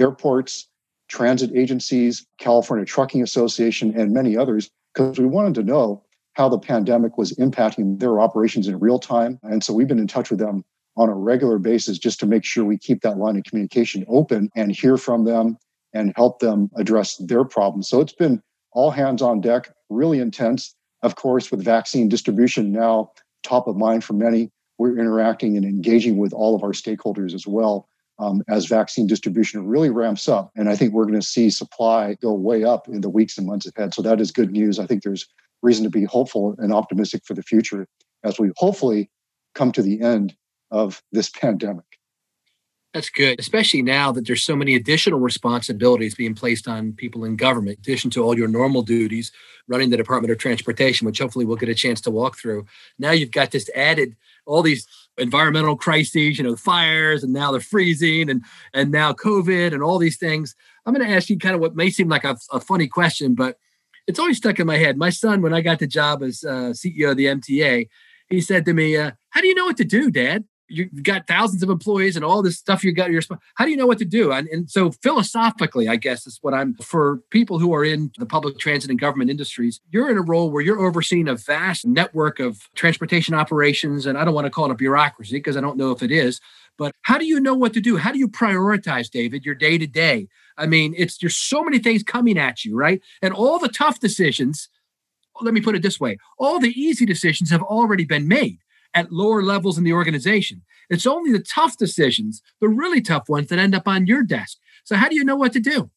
airports, 0.00 0.68
transit 1.08 1.50
agencies, 1.54 2.24
California 2.38 2.86
Trucking 2.86 3.22
Association, 3.22 3.92
and 3.98 4.12
many 4.12 4.36
others, 4.36 4.70
because 4.94 5.18
we 5.18 5.26
wanted 5.26 5.54
to 5.56 5.62
know 5.62 6.02
how 6.34 6.48
the 6.48 6.58
pandemic 6.58 7.18
was 7.18 7.32
impacting 7.34 7.98
their 8.00 8.20
operations 8.20 8.68
in 8.68 8.78
real 8.78 8.98
time. 8.98 9.38
And 9.42 9.62
so 9.62 9.72
we've 9.72 9.88
been 9.88 9.98
in 9.98 10.06
touch 10.06 10.30
with 10.30 10.38
them 10.38 10.64
on 10.96 11.08
a 11.08 11.14
regular 11.14 11.58
basis 11.58 11.98
just 11.98 12.20
to 12.20 12.26
make 12.26 12.44
sure 12.44 12.64
we 12.64 12.78
keep 12.78 13.02
that 13.02 13.18
line 13.18 13.36
of 13.36 13.44
communication 13.44 14.04
open 14.08 14.50
and 14.54 14.72
hear 14.72 14.96
from 14.96 15.24
them 15.24 15.56
and 15.94 16.12
help 16.16 16.40
them 16.40 16.70
address 16.76 17.16
their 17.16 17.44
problems. 17.44 17.88
So 17.88 18.00
it's 18.00 18.12
been 18.12 18.42
all 18.72 18.90
hands 18.90 19.22
on 19.22 19.40
deck, 19.40 19.70
really 19.90 20.18
intense. 20.18 20.74
Of 21.02 21.16
course, 21.16 21.50
with 21.50 21.64
vaccine 21.64 22.08
distribution 22.08 22.72
now 22.72 23.10
top 23.42 23.66
of 23.66 23.76
mind 23.76 24.04
for 24.04 24.12
many, 24.12 24.50
we're 24.78 24.98
interacting 24.98 25.56
and 25.56 25.64
engaging 25.64 26.16
with 26.16 26.32
all 26.32 26.54
of 26.54 26.62
our 26.62 26.72
stakeholders 26.72 27.34
as 27.34 27.46
well 27.46 27.88
um, 28.18 28.42
as 28.48 28.66
vaccine 28.66 29.06
distribution 29.06 29.66
really 29.66 29.90
ramps 29.90 30.28
up. 30.28 30.50
And 30.56 30.68
I 30.68 30.76
think 30.76 30.92
we're 30.92 31.04
going 31.04 31.20
to 31.20 31.26
see 31.26 31.50
supply 31.50 32.16
go 32.22 32.32
way 32.32 32.64
up 32.64 32.88
in 32.88 33.00
the 33.00 33.08
weeks 33.08 33.36
and 33.36 33.46
months 33.46 33.66
ahead. 33.66 33.94
So 33.94 34.02
that 34.02 34.20
is 34.20 34.30
good 34.30 34.52
news. 34.52 34.78
I 34.78 34.86
think 34.86 35.02
there's 35.02 35.26
reason 35.62 35.84
to 35.84 35.90
be 35.90 36.04
hopeful 36.04 36.54
and 36.58 36.72
optimistic 36.72 37.22
for 37.24 37.34
the 37.34 37.42
future 37.42 37.86
as 38.24 38.38
we 38.38 38.50
hopefully 38.56 39.10
come 39.54 39.72
to 39.72 39.82
the 39.82 40.00
end 40.00 40.34
of 40.70 41.02
this 41.12 41.30
pandemic. 41.30 41.84
That's 42.94 43.08
good, 43.08 43.40
especially 43.40 43.80
now 43.80 44.12
that 44.12 44.26
there's 44.26 44.42
so 44.42 44.54
many 44.54 44.74
additional 44.74 45.18
responsibilities 45.18 46.14
being 46.14 46.34
placed 46.34 46.68
on 46.68 46.92
people 46.92 47.24
in 47.24 47.36
government, 47.36 47.78
in 47.78 47.80
addition 47.80 48.10
to 48.10 48.22
all 48.22 48.36
your 48.36 48.48
normal 48.48 48.82
duties 48.82 49.32
running 49.66 49.88
the 49.88 49.96
Department 49.96 50.30
of 50.30 50.36
Transportation, 50.36 51.06
which 51.06 51.18
hopefully 51.18 51.46
we'll 51.46 51.56
get 51.56 51.70
a 51.70 51.74
chance 51.74 52.02
to 52.02 52.10
walk 52.10 52.36
through. 52.36 52.66
Now 52.98 53.12
you've 53.12 53.30
got 53.30 53.50
this 53.50 53.70
added 53.74 54.14
all 54.44 54.60
these 54.60 54.86
environmental 55.16 55.76
crises, 55.76 56.36
you 56.36 56.44
know, 56.44 56.56
fires 56.56 57.24
and 57.24 57.32
now 57.32 57.52
the 57.52 57.60
freezing 57.60 58.28
and 58.28 58.44
and 58.74 58.90
now 58.90 59.12
COVID 59.12 59.72
and 59.72 59.82
all 59.82 59.98
these 59.98 60.18
things. 60.18 60.54
I'm 60.84 60.92
going 60.92 61.06
to 61.06 61.14
ask 61.14 61.30
you 61.30 61.38
kind 61.38 61.54
of 61.54 61.60
what 61.60 61.76
may 61.76 61.88
seem 61.88 62.08
like 62.08 62.24
a, 62.24 62.36
a 62.50 62.60
funny 62.60 62.88
question, 62.88 63.34
but 63.34 63.56
it's 64.06 64.18
always 64.18 64.36
stuck 64.38 64.58
in 64.58 64.66
my 64.66 64.78
head. 64.78 64.96
My 64.96 65.10
son, 65.10 65.42
when 65.42 65.54
I 65.54 65.60
got 65.60 65.78
the 65.78 65.86
job 65.86 66.22
as 66.22 66.44
uh, 66.44 66.72
CEO 66.72 67.10
of 67.10 67.16
the 67.16 67.26
MTA, 67.26 67.88
he 68.28 68.40
said 68.40 68.64
to 68.64 68.74
me, 68.74 68.96
uh, 68.96 69.12
"How 69.30 69.40
do 69.40 69.48
you 69.48 69.54
know 69.54 69.64
what 69.64 69.76
to 69.78 69.84
do, 69.84 70.10
Dad? 70.10 70.44
You've 70.68 71.02
got 71.02 71.26
thousands 71.26 71.62
of 71.62 71.68
employees 71.68 72.16
and 72.16 72.24
all 72.24 72.40
this 72.40 72.56
stuff 72.56 72.82
you 72.82 72.92
got. 72.92 73.10
Your 73.10 73.20
how 73.56 73.64
do 73.66 73.70
you 73.70 73.76
know 73.76 73.86
what 73.86 73.98
to 73.98 74.04
do?" 74.04 74.32
And, 74.32 74.48
and 74.48 74.70
so 74.70 74.90
philosophically, 75.02 75.88
I 75.88 75.96
guess 75.96 76.26
is 76.26 76.38
what 76.40 76.54
I'm 76.54 76.74
for 76.76 77.18
people 77.30 77.58
who 77.58 77.74
are 77.74 77.84
in 77.84 78.10
the 78.18 78.26
public 78.26 78.58
transit 78.58 78.90
and 78.90 78.98
government 78.98 79.30
industries. 79.30 79.80
You're 79.90 80.10
in 80.10 80.16
a 80.16 80.22
role 80.22 80.50
where 80.50 80.62
you're 80.62 80.80
overseeing 80.80 81.28
a 81.28 81.36
vast 81.36 81.86
network 81.86 82.40
of 82.40 82.68
transportation 82.74 83.34
operations, 83.34 84.06
and 84.06 84.16
I 84.16 84.24
don't 84.24 84.34
want 84.34 84.46
to 84.46 84.50
call 84.50 84.66
it 84.66 84.70
a 84.70 84.76
bureaucracy 84.76 85.36
because 85.36 85.56
I 85.56 85.60
don't 85.60 85.76
know 85.76 85.90
if 85.90 86.02
it 86.02 86.10
is. 86.10 86.40
But 86.78 86.94
how 87.02 87.18
do 87.18 87.26
you 87.26 87.38
know 87.38 87.54
what 87.54 87.74
to 87.74 87.80
do? 87.80 87.96
How 87.96 88.12
do 88.12 88.18
you 88.18 88.28
prioritize, 88.28 89.10
David, 89.10 89.44
your 89.44 89.54
day 89.54 89.78
to 89.78 89.86
day? 89.86 90.28
I 90.56 90.66
mean, 90.66 90.94
it's 90.96 91.18
there's 91.18 91.36
so 91.36 91.62
many 91.62 91.78
things 91.78 92.02
coming 92.02 92.38
at 92.38 92.64
you, 92.64 92.76
right? 92.76 93.00
And 93.20 93.32
all 93.34 93.58
the 93.58 93.68
tough 93.68 94.00
decisions 94.00 94.68
let 95.40 95.54
me 95.54 95.60
put 95.60 95.74
it 95.74 95.82
this 95.82 95.98
way 95.98 96.18
all 96.38 96.60
the 96.60 96.78
easy 96.78 97.06
decisions 97.06 97.50
have 97.50 97.62
already 97.62 98.04
been 98.04 98.28
made 98.28 98.58
at 98.94 99.10
lower 99.10 99.42
levels 99.42 99.78
in 99.78 99.84
the 99.84 99.92
organization. 99.92 100.62
It's 100.90 101.06
only 101.06 101.32
the 101.32 101.42
tough 101.42 101.78
decisions, 101.78 102.42
the 102.60 102.68
really 102.68 103.00
tough 103.00 103.28
ones, 103.28 103.48
that 103.48 103.58
end 103.58 103.74
up 103.74 103.88
on 103.88 104.06
your 104.06 104.22
desk. 104.22 104.58
So, 104.84 104.96
how 104.96 105.08
do 105.08 105.14
you 105.14 105.24
know 105.24 105.36
what 105.36 105.52
to 105.54 105.60
do? 105.60 105.90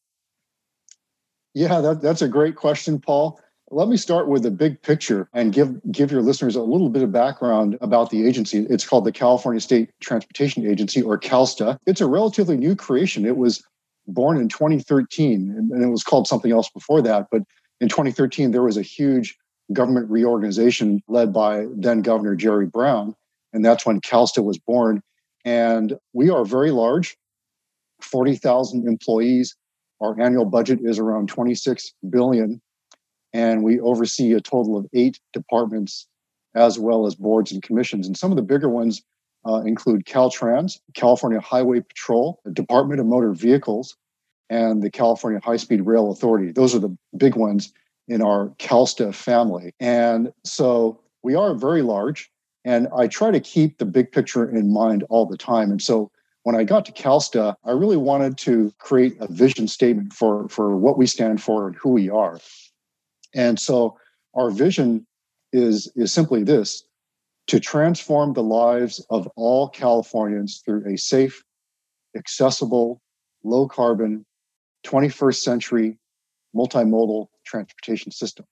Yeah, 1.52 1.80
that, 1.80 2.00
that's 2.00 2.22
a 2.22 2.28
great 2.28 2.56
question, 2.56 2.98
Paul. 2.98 3.40
Let 3.70 3.88
me 3.88 3.96
start 3.96 4.28
with 4.28 4.44
the 4.44 4.50
big 4.52 4.80
picture 4.82 5.28
and 5.32 5.52
give 5.52 5.80
give 5.90 6.12
your 6.12 6.22
listeners 6.22 6.54
a 6.54 6.62
little 6.62 6.88
bit 6.88 7.02
of 7.02 7.10
background 7.10 7.76
about 7.80 8.10
the 8.10 8.24
agency. 8.24 8.64
It's 8.70 8.86
called 8.86 9.04
the 9.04 9.10
California 9.10 9.60
State 9.60 9.90
Transportation 10.00 10.64
Agency 10.64 11.02
or 11.02 11.18
CalSTA. 11.18 11.76
It's 11.84 12.00
a 12.00 12.06
relatively 12.06 12.56
new 12.56 12.76
creation. 12.76 13.26
It 13.26 13.36
was 13.36 13.64
born 14.06 14.36
in 14.36 14.48
2013 14.48 15.50
and 15.72 15.82
it 15.82 15.88
was 15.88 16.04
called 16.04 16.28
something 16.28 16.52
else 16.52 16.70
before 16.70 17.02
that, 17.02 17.26
but 17.32 17.42
in 17.80 17.88
2013 17.88 18.52
there 18.52 18.62
was 18.62 18.76
a 18.76 18.82
huge 18.82 19.36
government 19.72 20.08
reorganization 20.08 21.02
led 21.08 21.32
by 21.32 21.66
then 21.74 22.02
Governor 22.02 22.36
Jerry 22.36 22.66
Brown 22.66 23.16
and 23.52 23.64
that's 23.64 23.84
when 23.84 24.00
CalSTA 24.00 24.44
was 24.44 24.58
born 24.58 25.02
and 25.44 25.98
we 26.12 26.30
are 26.30 26.44
very 26.44 26.70
large 26.70 27.16
40,000 28.00 28.86
employees. 28.86 29.56
Our 30.00 30.20
annual 30.20 30.44
budget 30.44 30.78
is 30.84 31.00
around 31.00 31.28
26 31.30 31.92
billion 32.08 32.60
and 33.36 33.62
we 33.62 33.78
oversee 33.80 34.32
a 34.32 34.40
total 34.40 34.78
of 34.78 34.86
eight 34.94 35.20
departments 35.34 36.06
as 36.54 36.78
well 36.78 37.06
as 37.06 37.14
boards 37.14 37.52
and 37.52 37.62
commissions. 37.62 38.06
And 38.06 38.16
some 38.16 38.32
of 38.32 38.36
the 38.36 38.42
bigger 38.42 38.70
ones 38.70 39.02
uh, 39.46 39.56
include 39.56 40.06
Caltrans, 40.06 40.80
California 40.94 41.38
Highway 41.38 41.80
Patrol, 41.80 42.40
the 42.46 42.50
Department 42.50 42.98
of 42.98 43.04
Motor 43.04 43.32
Vehicles, 43.32 43.94
and 44.48 44.82
the 44.82 44.88
California 44.88 45.38
High 45.44 45.58
Speed 45.58 45.82
Rail 45.82 46.10
Authority. 46.10 46.50
Those 46.50 46.74
are 46.74 46.78
the 46.78 46.96
big 47.18 47.36
ones 47.36 47.74
in 48.08 48.22
our 48.22 48.48
CalSTA 48.58 49.14
family. 49.14 49.74
And 49.80 50.32
so 50.44 50.98
we 51.22 51.34
are 51.34 51.54
very 51.54 51.82
large, 51.82 52.30
and 52.64 52.88
I 52.96 53.06
try 53.06 53.30
to 53.30 53.40
keep 53.40 53.76
the 53.76 53.84
big 53.84 54.12
picture 54.12 54.48
in 54.48 54.72
mind 54.72 55.04
all 55.10 55.26
the 55.26 55.36
time. 55.36 55.70
And 55.70 55.82
so 55.82 56.10
when 56.44 56.56
I 56.56 56.64
got 56.64 56.86
to 56.86 56.92
CalSTA, 56.92 57.54
I 57.64 57.70
really 57.72 57.98
wanted 57.98 58.38
to 58.38 58.72
create 58.78 59.16
a 59.20 59.30
vision 59.30 59.68
statement 59.68 60.14
for, 60.14 60.48
for 60.48 60.74
what 60.74 60.96
we 60.96 61.06
stand 61.06 61.42
for 61.42 61.66
and 61.66 61.76
who 61.76 61.90
we 61.90 62.08
are. 62.08 62.40
And 63.36 63.60
so 63.60 63.96
our 64.34 64.50
vision 64.50 65.06
is, 65.52 65.92
is 65.94 66.12
simply 66.12 66.42
this 66.42 66.82
to 67.46 67.60
transform 67.60 68.32
the 68.32 68.42
lives 68.42 69.04
of 69.10 69.28
all 69.36 69.68
Californians 69.68 70.62
through 70.64 70.92
a 70.92 70.98
safe, 70.98 71.44
accessible, 72.16 73.00
low 73.44 73.68
carbon, 73.68 74.26
21st 74.84 75.36
century 75.36 75.98
multimodal 76.56 77.28
transportation 77.44 78.10
system. 78.10 78.44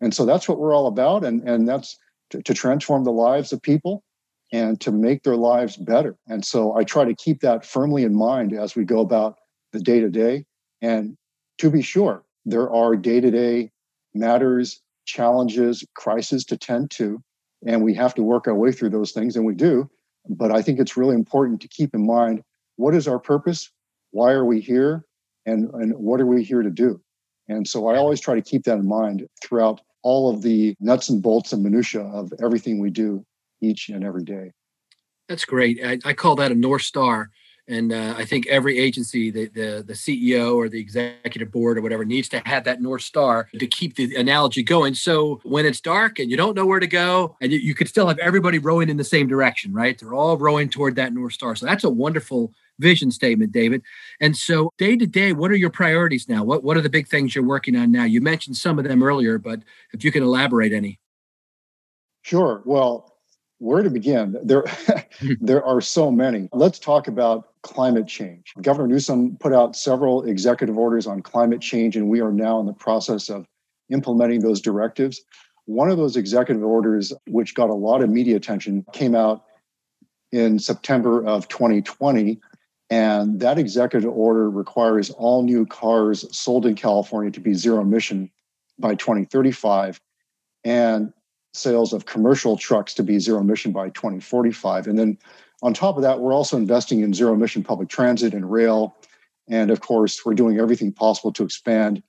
And 0.00 0.14
so 0.14 0.24
that's 0.24 0.48
what 0.48 0.58
we're 0.58 0.74
all 0.74 0.86
about. 0.86 1.24
And, 1.24 1.42
and 1.48 1.66
that's 1.66 1.96
to, 2.30 2.42
to 2.42 2.54
transform 2.54 3.04
the 3.04 3.12
lives 3.12 3.52
of 3.52 3.60
people 3.62 4.04
and 4.52 4.80
to 4.80 4.92
make 4.92 5.22
their 5.22 5.36
lives 5.36 5.76
better. 5.76 6.16
And 6.28 6.44
so 6.44 6.76
I 6.76 6.84
try 6.84 7.04
to 7.04 7.14
keep 7.14 7.40
that 7.40 7.64
firmly 7.64 8.04
in 8.04 8.14
mind 8.14 8.52
as 8.52 8.76
we 8.76 8.84
go 8.84 9.00
about 9.00 9.38
the 9.72 9.80
day 9.80 10.00
to 10.00 10.10
day. 10.10 10.44
And 10.82 11.16
to 11.58 11.70
be 11.70 11.82
sure, 11.82 12.24
there 12.44 12.70
are 12.70 12.96
day 12.96 13.20
to 13.20 13.30
day 13.30 13.70
matters, 14.14 14.80
challenges, 15.04 15.84
crises 15.94 16.44
to 16.46 16.56
tend 16.56 16.90
to. 16.92 17.22
And 17.66 17.82
we 17.82 17.94
have 17.94 18.14
to 18.14 18.22
work 18.22 18.46
our 18.48 18.54
way 18.54 18.72
through 18.72 18.90
those 18.90 19.12
things, 19.12 19.36
and 19.36 19.44
we 19.44 19.54
do. 19.54 19.90
But 20.28 20.50
I 20.50 20.62
think 20.62 20.78
it's 20.78 20.96
really 20.96 21.14
important 21.14 21.60
to 21.62 21.68
keep 21.68 21.94
in 21.94 22.06
mind 22.06 22.42
what 22.76 22.94
is 22.94 23.06
our 23.06 23.18
purpose? 23.18 23.70
Why 24.10 24.32
are 24.32 24.44
we 24.44 24.60
here? 24.60 25.04
And, 25.44 25.70
and 25.74 25.94
what 25.94 26.20
are 26.20 26.26
we 26.26 26.42
here 26.42 26.62
to 26.62 26.70
do? 26.70 27.00
And 27.48 27.66
so 27.66 27.88
I 27.88 27.96
always 27.96 28.20
try 28.20 28.34
to 28.34 28.42
keep 28.42 28.64
that 28.64 28.78
in 28.78 28.88
mind 28.88 29.26
throughout 29.42 29.80
all 30.02 30.32
of 30.32 30.40
the 30.42 30.74
nuts 30.80 31.08
and 31.08 31.22
bolts 31.22 31.52
and 31.52 31.62
minutia 31.62 32.02
of 32.02 32.32
everything 32.42 32.80
we 32.80 32.90
do 32.90 33.24
each 33.60 33.90
and 33.90 34.04
every 34.04 34.24
day. 34.24 34.52
That's 35.28 35.44
great. 35.44 35.78
I, 35.84 35.98
I 36.04 36.12
call 36.14 36.36
that 36.36 36.52
a 36.52 36.54
North 36.54 36.82
Star. 36.82 37.30
And 37.68 37.92
uh, 37.92 38.14
I 38.16 38.24
think 38.24 38.46
every 38.46 38.78
agency, 38.78 39.30
the, 39.30 39.46
the, 39.48 39.84
the 39.86 39.92
CEO 39.92 40.54
or 40.54 40.68
the 40.68 40.80
executive 40.80 41.50
board 41.50 41.78
or 41.78 41.82
whatever, 41.82 42.04
needs 42.04 42.28
to 42.30 42.42
have 42.46 42.64
that 42.64 42.80
North 42.80 43.02
Star 43.02 43.48
to 43.58 43.66
keep 43.66 43.96
the 43.96 44.16
analogy 44.16 44.62
going. 44.62 44.94
So 44.94 45.40
when 45.44 45.66
it's 45.66 45.80
dark 45.80 46.18
and 46.18 46.30
you 46.30 46.36
don't 46.36 46.56
know 46.56 46.66
where 46.66 46.80
to 46.80 46.86
go, 46.86 47.36
and 47.40 47.52
you, 47.52 47.58
you 47.58 47.74
could 47.74 47.88
still 47.88 48.08
have 48.08 48.18
everybody 48.18 48.58
rowing 48.58 48.88
in 48.88 48.96
the 48.96 49.04
same 49.04 49.28
direction, 49.28 49.72
right? 49.72 49.98
They're 49.98 50.14
all 50.14 50.36
rowing 50.36 50.68
toward 50.68 50.96
that 50.96 51.12
North 51.12 51.32
Star. 51.32 51.54
So 51.54 51.66
that's 51.66 51.84
a 51.84 51.90
wonderful 51.90 52.52
vision 52.78 53.10
statement, 53.10 53.52
David. 53.52 53.82
And 54.20 54.36
so 54.36 54.72
day 54.78 54.96
to 54.96 55.06
day, 55.06 55.32
what 55.32 55.50
are 55.50 55.56
your 55.56 55.70
priorities 55.70 56.28
now? 56.28 56.42
What 56.42 56.64
what 56.64 56.76
are 56.76 56.80
the 56.80 56.88
big 56.88 57.06
things 57.06 57.34
you're 57.34 57.44
working 57.44 57.76
on 57.76 57.92
now? 57.92 58.04
You 58.04 58.20
mentioned 58.20 58.56
some 58.56 58.78
of 58.78 58.84
them 58.84 59.02
earlier, 59.02 59.38
but 59.38 59.60
if 59.92 60.02
you 60.02 60.10
can 60.10 60.22
elaborate 60.22 60.72
any. 60.72 60.98
Sure. 62.22 62.62
Well, 62.64 63.10
where 63.58 63.82
to 63.82 63.90
begin? 63.90 64.36
There, 64.42 64.64
there 65.40 65.64
are 65.64 65.80
so 65.80 66.10
many. 66.10 66.48
Let's 66.52 66.78
talk 66.78 67.08
about 67.08 67.49
climate 67.62 68.06
change. 68.06 68.52
Governor 68.60 68.88
Newsom 68.88 69.36
put 69.38 69.52
out 69.52 69.76
several 69.76 70.24
executive 70.24 70.78
orders 70.78 71.06
on 71.06 71.22
climate 71.22 71.60
change, 71.60 71.96
and 71.96 72.08
we 72.08 72.20
are 72.20 72.32
now 72.32 72.60
in 72.60 72.66
the 72.66 72.72
process 72.72 73.28
of 73.28 73.46
implementing 73.90 74.40
those 74.40 74.60
directives. 74.60 75.20
One 75.66 75.90
of 75.90 75.98
those 75.98 76.16
executive 76.16 76.64
orders, 76.64 77.12
which 77.26 77.54
got 77.54 77.70
a 77.70 77.74
lot 77.74 78.02
of 78.02 78.10
media 78.10 78.36
attention, 78.36 78.84
came 78.92 79.14
out 79.14 79.44
in 80.32 80.58
September 80.58 81.24
of 81.24 81.48
2020. 81.48 82.40
And 82.88 83.38
that 83.40 83.58
executive 83.58 84.10
order 84.10 84.50
requires 84.50 85.10
all 85.10 85.42
new 85.42 85.64
cars 85.64 86.24
sold 86.36 86.66
in 86.66 86.74
California 86.74 87.30
to 87.30 87.40
be 87.40 87.54
zero 87.54 87.82
emission 87.82 88.30
by 88.78 88.96
2035. 88.96 90.00
And 90.64 91.12
sales 91.52 91.92
of 91.92 92.06
commercial 92.06 92.56
trucks 92.56 92.94
to 92.94 93.02
be 93.02 93.18
zero 93.18 93.40
emission 93.40 93.72
by 93.72 93.90
2045. 93.90 94.86
And 94.86 94.98
then 94.98 95.18
on 95.62 95.74
top 95.74 95.96
of 95.96 96.02
that, 96.02 96.20
we're 96.20 96.32
also 96.32 96.56
investing 96.56 97.00
in 97.00 97.12
zero 97.12 97.34
emission 97.34 97.62
public 97.62 97.88
transit 97.88 98.32
and 98.32 98.50
rail. 98.50 98.96
And 99.48 99.70
of 99.70 99.80
course, 99.80 100.24
we're 100.24 100.34
doing 100.34 100.58
everything 100.58 100.92
possible 100.92 101.32
to 101.32 101.44
expand 101.44 102.02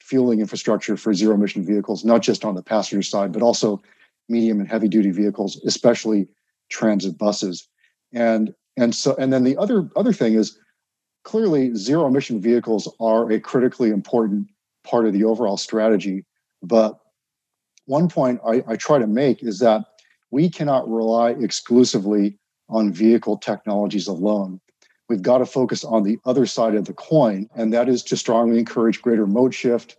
fueling 0.00 0.40
infrastructure 0.40 0.96
for 0.96 1.14
zero 1.14 1.34
emission 1.34 1.64
vehicles, 1.64 2.04
not 2.04 2.22
just 2.22 2.44
on 2.44 2.54
the 2.54 2.62
passenger 2.62 3.02
side, 3.02 3.32
but 3.32 3.42
also 3.42 3.82
medium 4.28 4.60
and 4.60 4.68
heavy 4.68 4.88
duty 4.88 5.10
vehicles, 5.10 5.60
especially 5.64 6.28
transit 6.68 7.16
buses. 7.18 7.68
And 8.12 8.54
and 8.76 8.94
so 8.94 9.14
and 9.16 9.32
then 9.32 9.44
the 9.44 9.56
other 9.56 9.88
other 9.96 10.12
thing 10.12 10.34
is 10.34 10.58
clearly 11.24 11.74
zero 11.74 12.06
emission 12.06 12.40
vehicles 12.40 12.92
are 13.00 13.30
a 13.30 13.40
critically 13.40 13.90
important 13.90 14.48
part 14.84 15.06
of 15.06 15.12
the 15.12 15.24
overall 15.24 15.56
strategy, 15.56 16.24
but 16.62 16.98
one 17.86 18.08
point 18.08 18.40
I, 18.46 18.62
I 18.66 18.76
try 18.76 18.98
to 18.98 19.06
make 19.06 19.42
is 19.42 19.58
that 19.60 19.84
we 20.30 20.50
cannot 20.50 20.88
rely 20.88 21.30
exclusively 21.30 22.38
on 22.68 22.92
vehicle 22.92 23.36
technologies 23.36 24.06
alone. 24.06 24.60
We've 25.08 25.22
got 25.22 25.38
to 25.38 25.46
focus 25.46 25.84
on 25.84 26.02
the 26.02 26.18
other 26.24 26.46
side 26.46 26.74
of 26.74 26.86
the 26.86 26.92
coin, 26.92 27.48
and 27.54 27.72
that 27.72 27.88
is 27.88 28.02
to 28.04 28.16
strongly 28.16 28.58
encourage 28.58 29.02
greater 29.02 29.26
mode 29.26 29.54
shift, 29.54 29.96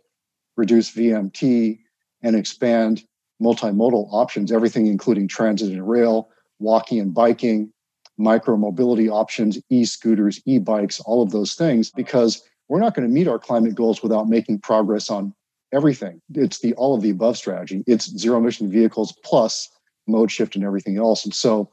reduce 0.57 0.91
VMT, 0.91 1.79
and 2.23 2.35
expand 2.35 3.03
multimodal 3.41 4.07
options, 4.11 4.51
everything 4.51 4.87
including 4.87 5.27
transit 5.27 5.71
and 5.71 5.87
rail, 5.87 6.29
walking 6.59 6.99
and 6.99 7.13
biking, 7.13 7.71
micro 8.17 8.57
mobility 8.57 9.09
options, 9.09 9.59
e 9.69 9.85
scooters, 9.85 10.41
e 10.45 10.57
bikes, 10.57 10.99
all 11.01 11.21
of 11.21 11.31
those 11.31 11.53
things, 11.53 11.91
because 11.91 12.41
we're 12.67 12.79
not 12.79 12.95
going 12.95 13.07
to 13.07 13.13
meet 13.13 13.27
our 13.27 13.39
climate 13.39 13.75
goals 13.75 14.03
without 14.03 14.27
making 14.27 14.59
progress 14.59 15.09
on 15.09 15.33
everything. 15.71 16.21
It's 16.33 16.59
the 16.59 16.73
all 16.73 16.95
of 16.95 17.01
the 17.01 17.11
above 17.11 17.37
strategy. 17.37 17.83
It's 17.87 18.09
zero 18.17 18.39
emission 18.39 18.69
vehicles 18.69 19.13
plus 19.23 19.69
mode 20.07 20.31
shift 20.31 20.55
and 20.55 20.65
everything 20.65 20.97
else. 20.97 21.23
And 21.23 21.33
so, 21.33 21.69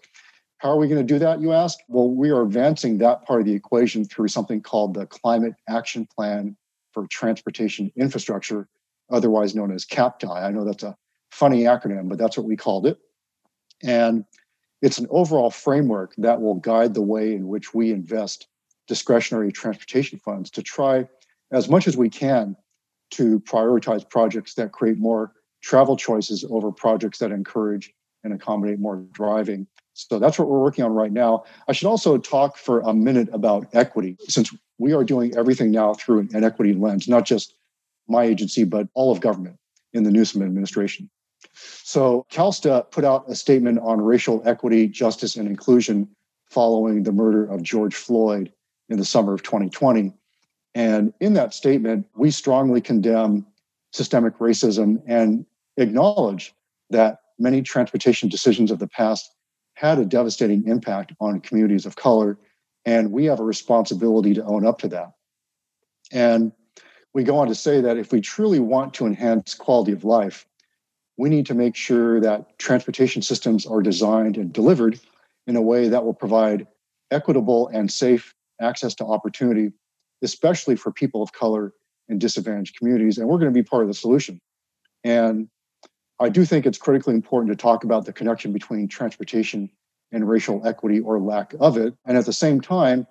how 0.65 0.71
are 0.71 0.79
we 0.79 0.89
going 0.89 1.07
to 1.07 1.15
do 1.15 1.19
that, 1.19 1.43
you 1.43 1.53
ask? 1.53 1.79
Well, 1.89 2.09
we 2.09 2.31
are 2.31 2.41
advancing 2.41 2.97
that 2.99 3.27
part 3.27 3.41
of 3.41 3.47
the 3.47 3.53
equation 3.53 4.03
through 4.07 4.29
something 4.29 4.63
called 4.63 4.95
the 4.95 5.05
Climate 5.05 5.53
Action 5.69 6.09
Plan 6.17 6.57
for 6.93 7.07
Transportation 7.09 7.93
Infrastructure, 7.97 8.67
otherwise 9.11 9.55
known 9.55 9.71
as 9.71 9.85
CAPTI. 9.85 10.27
I 10.27 10.51
know 10.53 10.65
that's 10.65 10.83
a 10.83 10.97
funny 11.31 11.65
acronym, 11.65 12.09
but 12.09 12.17
that's 12.17 12.39
what 12.39 12.47
we 12.47 12.57
called 12.57 12.87
it. 12.87 12.97
And 13.83 14.25
it's 14.81 14.97
an 14.97 15.07
overall 15.11 15.51
framework 15.51 16.15
that 16.17 16.41
will 16.41 16.55
guide 16.55 16.95
the 16.95 17.03
way 17.03 17.35
in 17.35 17.47
which 17.47 17.75
we 17.75 17.93
invest 17.93 18.47
discretionary 18.89 19.53
transportation 19.53 20.19
funds 20.19 20.51
to 20.53 20.63
try 20.63 21.07
as 21.53 21.69
much 21.69 21.87
as 21.87 21.95
we 21.95 22.09
can 22.09 22.57
to 23.11 23.39
prioritize 23.41 24.09
projects 24.09 24.55
that 24.55 24.73
create 24.73 24.97
more 24.97 25.33
travel 25.63 25.95
choices 25.95 26.43
over 26.49 26.73
projects 26.73 27.19
that 27.19 27.33
encourage 27.33 27.93
and 28.23 28.33
accommodate 28.33 28.79
more 28.79 29.05
driving. 29.13 29.67
So 29.95 30.19
that's 30.19 30.39
what 30.39 30.49
we're 30.49 30.61
working 30.61 30.85
on 30.85 30.93
right 30.93 31.13
now. 31.13 31.45
I 31.69 31.73
should 31.73 31.87
also 31.89 32.19
talk 32.19 32.57
for 32.57 32.81
a 32.81 32.93
minute 32.93 33.29
about 33.33 33.69
equity, 33.73 34.17
since 34.29 34.53
we 34.79 34.93
are 34.93 35.05
doing 35.05 35.37
everything 35.37 35.71
now 35.71 35.95
through 35.95 36.29
an 36.33 36.45
equity 36.45 36.75
lens, 36.75 37.09
not 37.09 37.25
just 37.25 37.55
my 38.09 38.25
agency, 38.25 38.65
but 38.65 38.89
all 38.95 39.13
of 39.13 39.21
government 39.21 39.57
in 39.93 40.03
the 40.03 40.11
Newsom 40.11 40.43
administration. 40.43 41.09
So 41.55 42.27
CalSTA 42.31 42.91
put 42.91 43.05
out 43.05 43.25
a 43.29 43.37
statement 43.37 43.79
on 43.81 44.01
racial 44.01 44.43
equity, 44.45 44.89
justice, 44.89 45.37
and 45.37 45.47
inclusion 45.47 46.09
following 46.51 47.05
the 47.05 47.13
murder 47.13 47.45
of 47.45 47.63
George 47.63 47.95
Floyd 47.95 48.53
in 48.89 48.99
the 48.99 49.05
summer 49.05 49.33
of 49.33 49.43
2020. 49.43 50.13
And 50.75 51.13
in 51.21 51.35
that 51.35 51.55
statement, 51.55 52.07
we 52.17 52.33
strongly 52.33 52.81
condemn 52.81 53.47
systemic 53.93 54.39
racism 54.39 55.01
and 55.07 55.47
acknowledge 55.77 56.53
that 56.91 57.21
many 57.39 57.63
transportation 57.63 58.29
decisions 58.29 58.73
of 58.73 58.81
the 58.81 58.89
past 58.89 59.34
had 59.75 59.99
a 59.99 60.05
devastating 60.05 60.67
impact 60.67 61.13
on 61.21 61.41
communities 61.41 61.87
of 61.87 61.97
color, 61.97 62.39
and 62.85 63.13
we 63.13 63.27
have 63.27 63.41
a 63.41 63.45
responsibility 63.45 64.35
to 64.35 64.45
own 64.45 64.67
up 64.67 64.79
to 64.81 64.89
that. 64.89 65.13
And 66.13 66.53
we 67.13 67.25
go 67.25 67.39
on 67.39 67.49
to 67.49 67.55
say 67.55 67.81
that 67.81 67.97
if 67.97 68.13
we 68.13 68.21
truly 68.21 68.61
want 68.61 68.95
to 68.95 69.07
enhance 69.07 69.55
quality 69.55 69.93
of 69.93 70.05
life, 70.05 70.47
we 71.17 71.29
need 71.29 71.47
to 71.47 71.55
make 71.55 71.77
sure 71.77 72.21
that 72.21 72.59
transportation 72.59 73.23
systems 73.23 73.67
are 73.67 73.83
designed 73.83 74.37
and 74.37 74.53
delivered 74.53 74.99
in 75.47 75.57
a 75.57 75.63
way 75.63 75.89
that 75.89 76.05
will 76.05 76.15
provide 76.15 76.67
equitable 77.11 77.69
and 77.69 77.91
safe 77.91 78.35
access 78.61 78.95
to 78.97 79.05
opportunity, 79.05 79.73
especially 80.23 80.75
for 80.75 80.91
people 80.91 81.23
of 81.23 81.33
color 81.33 81.73
in 82.09 82.19
disadvantaged 82.19 82.77
communities. 82.77 83.19
And 83.19 83.29
we're 83.29 83.39
going 83.39 83.53
to 83.53 83.55
be 83.55 83.63
part 83.63 83.83
of 83.83 83.89
the 83.89 83.95
solution. 83.95 84.41
And 85.05 85.49
I 86.21 86.29
do 86.29 86.45
think 86.45 86.65
it's 86.65 86.79
critically 86.79 87.15
important 87.15 87.57
to 87.57 87.61
talk 87.61 87.85
about 87.85 88.05
the 88.05 88.13
connection 88.13 88.53
between 88.53 88.87
transportation 88.89 89.71
and 90.13 90.29
racial 90.29 90.65
equity 90.67 91.01
or 91.01 91.19
lack 91.19 91.55
of 91.59 91.77
it. 91.77 91.95
And 92.07 92.17
at 92.17 92.27
the 92.27 92.33
same 92.33 92.61
time, 92.61 93.07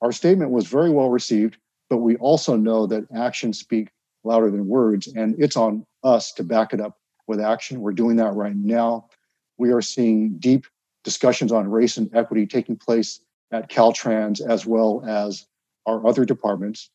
our 0.00 0.12
statement 0.12 0.50
was 0.50 0.66
very 0.66 0.90
well 0.90 1.10
received, 1.10 1.58
but 1.88 1.98
we 1.98 2.16
also 2.16 2.56
know 2.56 2.86
that 2.86 3.04
actions 3.14 3.60
speak 3.60 3.90
louder 4.24 4.50
than 4.50 4.66
words, 4.66 5.06
and 5.06 5.34
it's 5.38 5.56
on 5.56 5.86
us 6.02 6.32
to 6.32 6.42
back 6.42 6.72
it 6.72 6.80
up 6.80 6.98
with 7.26 7.40
action. 7.40 7.80
We're 7.80 7.92
doing 7.92 8.16
that 8.16 8.34
right 8.34 8.56
now. 8.56 9.08
We 9.56 9.72
are 9.72 9.82
seeing 9.82 10.38
deep 10.38 10.66
discussions 11.04 11.52
on 11.52 11.68
race 11.68 11.96
and 11.96 12.10
equity 12.14 12.46
taking 12.46 12.76
place 12.76 13.20
at 13.52 13.70
Caltrans 13.70 14.40
as 14.40 14.66
well 14.66 15.02
as 15.06 15.46
our 15.86 16.06
other 16.06 16.24
departments. 16.24 16.90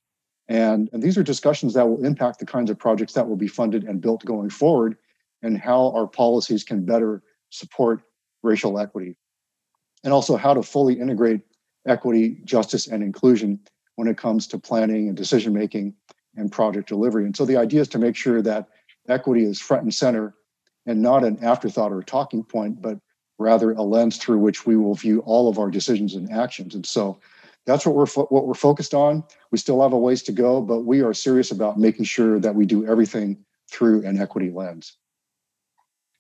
And, 0.48 0.90
and 0.94 1.02
these 1.02 1.18
are 1.18 1.24
discussions 1.24 1.74
that 1.74 1.88
will 1.88 2.04
impact 2.06 2.40
the 2.40 2.46
kinds 2.46 2.70
of 2.70 2.78
projects 2.78 3.14
that 3.14 3.28
will 3.28 3.36
be 3.36 3.48
funded 3.48 3.84
and 3.84 4.02
built 4.02 4.24
going 4.26 4.50
forward 4.50 4.98
and 5.46 5.58
how 5.58 5.92
our 5.92 6.08
policies 6.08 6.64
can 6.64 6.84
better 6.84 7.22
support 7.52 8.02
racial 8.42 8.80
equity. 8.80 9.16
And 10.04 10.12
also 10.12 10.36
how 10.36 10.54
to 10.54 10.64
fully 10.64 11.00
integrate 11.00 11.42
equity, 11.88 12.42
justice, 12.44 12.88
and 12.88 13.04
inclusion 13.04 13.60
when 13.96 14.08
it 14.08 14.18
comes 14.18 14.48
to 14.48 14.60
planning 14.60 15.08
and 15.08 15.16
decision 15.16 15.54
making 15.54 15.94
and 16.36 16.52
project 16.52 16.90
delivery. 16.90 17.26
And 17.26 17.36
so 17.36 17.46
the 17.46 17.58
idea 17.58 17.82
is 17.82 17.88
to 17.90 18.00
make 18.00 18.16
sure 18.16 18.42
that 18.42 18.68
equity 19.08 19.46
is 19.46 19.62
front 19.62 19.84
and 19.84 19.94
center 19.94 20.34
and 20.86 21.02
not 21.02 21.24
an 21.24 21.44
afterthought 21.44 21.92
or 21.92 22.00
a 22.00 22.04
talking 22.04 22.44
point, 22.44 22.82
but 22.82 23.00
rather 23.38 23.72
a 23.72 23.82
lens 23.82 24.18
through 24.18 24.40
which 24.40 24.66
we 24.66 24.76
will 24.76 24.96
view 24.96 25.20
all 25.22 25.48
of 25.48 25.60
our 25.60 25.70
decisions 25.70 26.16
and 26.16 26.32
actions. 26.32 26.76
And 26.76 26.86
so 26.86 27.20
that's 27.66 27.86
what 27.86 27.96
we're 27.96 28.06
fo- 28.06 28.28
what 28.28 28.48
we're 28.48 28.54
focused 28.54 28.94
on. 28.94 29.24
We 29.52 29.58
still 29.58 29.82
have 29.82 29.94
a 29.94 29.98
ways 29.98 30.24
to 30.24 30.32
go, 30.32 30.62
but 30.62 30.82
we 30.82 31.02
are 31.02 31.14
serious 31.14 31.52
about 31.52 31.80
making 31.80 32.06
sure 32.06 32.40
that 32.40 32.56
we 32.56 32.66
do 32.66 32.86
everything 32.86 33.44
through 33.70 34.06
an 34.06 34.20
equity 34.20 34.52
lens. 34.52 34.98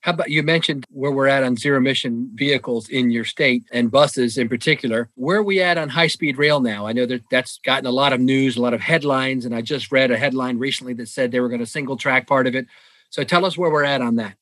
How 0.05 0.11
about 0.11 0.29
you 0.29 0.43
mentioned 0.43 0.85
where 0.91 1.11
we're 1.11 1.25
at 1.25 1.41
on 1.41 1.57
zero 1.57 1.79
emission 1.79 2.29
vehicles 2.35 2.89
in 2.89 3.09
your 3.09 3.25
state 3.25 3.63
and 3.71 3.89
buses 3.89 4.37
in 4.37 4.47
particular? 4.47 5.09
Where 5.15 5.39
are 5.39 5.43
we 5.43 5.63
at 5.63 5.79
on 5.79 5.89
high 5.89 6.05
speed 6.05 6.37
rail 6.37 6.59
now? 6.59 6.85
I 6.85 6.93
know 6.93 7.07
that 7.07 7.23
that's 7.31 7.57
gotten 7.65 7.87
a 7.87 7.91
lot 7.91 8.13
of 8.13 8.19
news, 8.19 8.55
a 8.55 8.61
lot 8.61 8.75
of 8.75 8.81
headlines, 8.81 9.45
and 9.45 9.55
I 9.55 9.61
just 9.61 9.91
read 9.91 10.11
a 10.11 10.17
headline 10.17 10.59
recently 10.59 10.93
that 10.93 11.09
said 11.09 11.31
they 11.31 11.39
were 11.39 11.49
going 11.49 11.61
to 11.61 11.65
single 11.65 11.97
track 11.97 12.27
part 12.27 12.45
of 12.45 12.53
it. 12.53 12.67
So 13.09 13.23
tell 13.23 13.45
us 13.45 13.57
where 13.57 13.71
we're 13.71 13.83
at 13.83 14.01
on 14.01 14.17
that. 14.17 14.35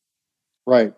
Right. 0.66 0.94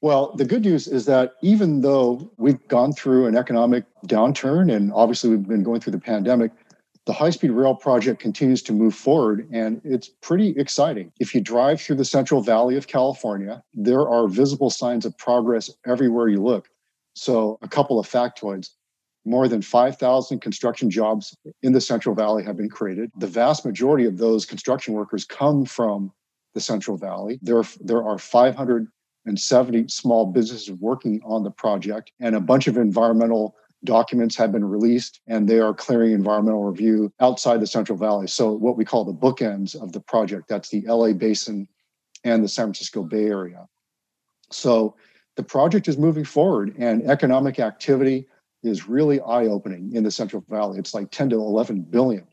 Well, 0.00 0.34
the 0.34 0.44
good 0.44 0.64
news 0.64 0.88
is 0.88 1.06
that 1.06 1.34
even 1.42 1.80
though 1.80 2.32
we've 2.38 2.66
gone 2.66 2.94
through 2.94 3.26
an 3.26 3.36
economic 3.36 3.84
downturn 4.08 4.74
and 4.74 4.92
obviously 4.92 5.30
we've 5.30 5.46
been 5.46 5.62
going 5.62 5.80
through 5.80 5.92
the 5.92 6.00
pandemic, 6.00 6.50
the 7.08 7.14
high 7.14 7.30
speed 7.30 7.52
rail 7.52 7.74
project 7.74 8.20
continues 8.20 8.60
to 8.60 8.70
move 8.74 8.94
forward 8.94 9.48
and 9.50 9.80
it's 9.82 10.10
pretty 10.20 10.50
exciting. 10.58 11.10
If 11.18 11.34
you 11.34 11.40
drive 11.40 11.80
through 11.80 11.96
the 11.96 12.04
Central 12.04 12.42
Valley 12.42 12.76
of 12.76 12.86
California, 12.86 13.62
there 13.72 14.06
are 14.06 14.28
visible 14.28 14.68
signs 14.68 15.06
of 15.06 15.16
progress 15.16 15.70
everywhere 15.86 16.28
you 16.28 16.42
look. 16.42 16.68
So, 17.14 17.58
a 17.62 17.68
couple 17.68 17.98
of 17.98 18.06
factoids. 18.06 18.68
More 19.24 19.48
than 19.48 19.62
5,000 19.62 20.40
construction 20.40 20.90
jobs 20.90 21.34
in 21.62 21.72
the 21.72 21.80
Central 21.80 22.14
Valley 22.14 22.44
have 22.44 22.58
been 22.58 22.68
created. 22.68 23.10
The 23.16 23.26
vast 23.26 23.64
majority 23.64 24.04
of 24.04 24.18
those 24.18 24.44
construction 24.44 24.92
workers 24.92 25.24
come 25.24 25.64
from 25.64 26.12
the 26.52 26.60
Central 26.60 26.98
Valley. 26.98 27.38
There, 27.40 27.64
there 27.80 28.04
are 28.04 28.18
570 28.18 29.88
small 29.88 30.26
businesses 30.26 30.72
working 30.72 31.22
on 31.24 31.42
the 31.42 31.50
project, 31.50 32.12
and 32.20 32.36
a 32.36 32.40
bunch 32.40 32.66
of 32.66 32.76
environmental 32.76 33.56
documents 33.84 34.36
have 34.36 34.52
been 34.52 34.64
released 34.64 35.20
and 35.26 35.48
they 35.48 35.60
are 35.60 35.72
clearing 35.72 36.12
environmental 36.12 36.64
review 36.64 37.12
outside 37.20 37.60
the 37.60 37.66
Central 37.66 37.96
Valley. 37.96 38.26
So, 38.26 38.52
what 38.52 38.76
we 38.76 38.84
call 38.84 39.04
the 39.04 39.12
bookends 39.12 39.80
of 39.80 39.92
the 39.92 40.00
project 40.00 40.48
that's 40.48 40.68
the 40.68 40.82
LA 40.86 41.12
Basin 41.12 41.68
and 42.24 42.42
the 42.42 42.48
San 42.48 42.66
Francisco 42.66 43.02
Bay 43.02 43.26
Area. 43.26 43.68
So, 44.50 44.96
the 45.36 45.42
project 45.42 45.86
is 45.86 45.96
moving 45.96 46.24
forward 46.24 46.74
and 46.78 47.08
economic 47.08 47.60
activity 47.60 48.26
is 48.64 48.88
really 48.88 49.20
eye 49.20 49.46
opening 49.46 49.94
in 49.94 50.02
the 50.02 50.10
Central 50.10 50.44
Valley. 50.48 50.78
It's 50.80 50.94
like 50.94 51.10
10 51.12 51.30
to 51.30 51.36
11 51.36 51.82
billion. 51.82 52.26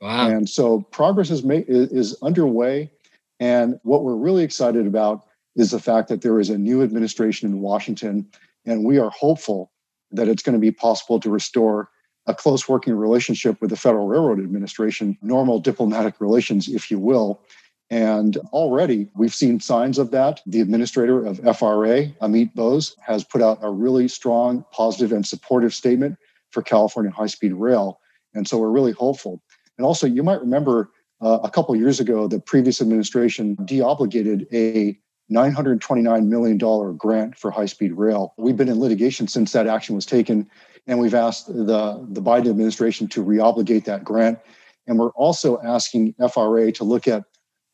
Wow. 0.00 0.28
And 0.28 0.48
so, 0.48 0.80
progress 0.80 1.30
is, 1.30 1.44
ma- 1.44 1.64
is 1.68 2.16
underway. 2.22 2.90
And 3.38 3.78
what 3.82 4.02
we're 4.02 4.16
really 4.16 4.44
excited 4.44 4.86
about 4.86 5.26
is 5.56 5.70
the 5.70 5.80
fact 5.80 6.08
that 6.08 6.22
there 6.22 6.40
is 6.40 6.48
a 6.48 6.56
new 6.56 6.82
administration 6.82 7.50
in 7.50 7.60
Washington, 7.60 8.26
and 8.64 8.84
we 8.84 8.98
are 8.98 9.10
hopeful 9.10 9.70
that 10.16 10.28
it's 10.28 10.42
going 10.42 10.54
to 10.54 10.60
be 10.60 10.70
possible 10.70 11.20
to 11.20 11.30
restore 11.30 11.90
a 12.26 12.34
close 12.34 12.68
working 12.68 12.94
relationship 12.94 13.60
with 13.60 13.70
the 13.70 13.76
Federal 13.76 14.06
Railroad 14.06 14.40
Administration, 14.40 15.16
normal 15.22 15.60
diplomatic 15.60 16.20
relations, 16.20 16.68
if 16.68 16.90
you 16.90 16.98
will. 16.98 17.40
And 17.88 18.36
already 18.52 19.08
we've 19.14 19.34
seen 19.34 19.60
signs 19.60 19.98
of 19.98 20.10
that. 20.10 20.40
The 20.44 20.60
administrator 20.60 21.24
of 21.24 21.38
FRA, 21.38 22.08
Amit 22.20 22.54
Bose, 22.54 22.96
has 23.00 23.22
put 23.22 23.42
out 23.42 23.58
a 23.62 23.70
really 23.70 24.08
strong, 24.08 24.64
positive, 24.72 25.12
and 25.12 25.24
supportive 25.24 25.72
statement 25.72 26.18
for 26.50 26.62
California 26.62 27.12
high 27.12 27.26
speed 27.26 27.52
rail. 27.52 28.00
And 28.34 28.48
so 28.48 28.58
we're 28.58 28.70
really 28.70 28.92
hopeful. 28.92 29.40
And 29.78 29.86
also, 29.86 30.06
you 30.06 30.22
might 30.22 30.40
remember 30.40 30.90
uh, 31.20 31.38
a 31.44 31.50
couple 31.50 31.76
years 31.76 32.00
ago, 32.00 32.26
the 32.26 32.40
previous 32.40 32.80
administration 32.80 33.56
deobligated 33.56 34.46
a 34.52 34.98
$929 35.30 36.26
million 36.26 36.96
grant 36.96 37.36
for 37.36 37.50
high 37.50 37.66
speed 37.66 37.92
rail. 37.92 38.34
We've 38.36 38.56
been 38.56 38.68
in 38.68 38.78
litigation 38.78 39.26
since 39.28 39.52
that 39.52 39.66
action 39.66 39.94
was 39.94 40.06
taken, 40.06 40.48
and 40.86 40.98
we've 40.98 41.14
asked 41.14 41.48
the, 41.48 42.06
the 42.08 42.22
Biden 42.22 42.50
administration 42.50 43.08
to 43.08 43.22
reobligate 43.22 43.84
that 43.86 44.04
grant. 44.04 44.38
And 44.86 44.98
we're 44.98 45.10
also 45.10 45.60
asking 45.62 46.14
FRA 46.32 46.70
to 46.72 46.84
look 46.84 47.08
at 47.08 47.24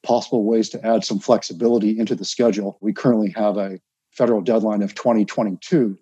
possible 0.03 0.45
ways 0.45 0.69
to 0.71 0.85
add 0.85 1.05
some 1.05 1.19
flexibility 1.19 1.99
into 1.99 2.15
the 2.15 2.25
schedule. 2.25 2.79
We 2.81 2.93
currently 2.93 3.31
have 3.37 3.57
a 3.59 3.79
federal 4.11 4.41
deadline 4.41 4.83
of 4.83 4.95
2022 4.95 5.99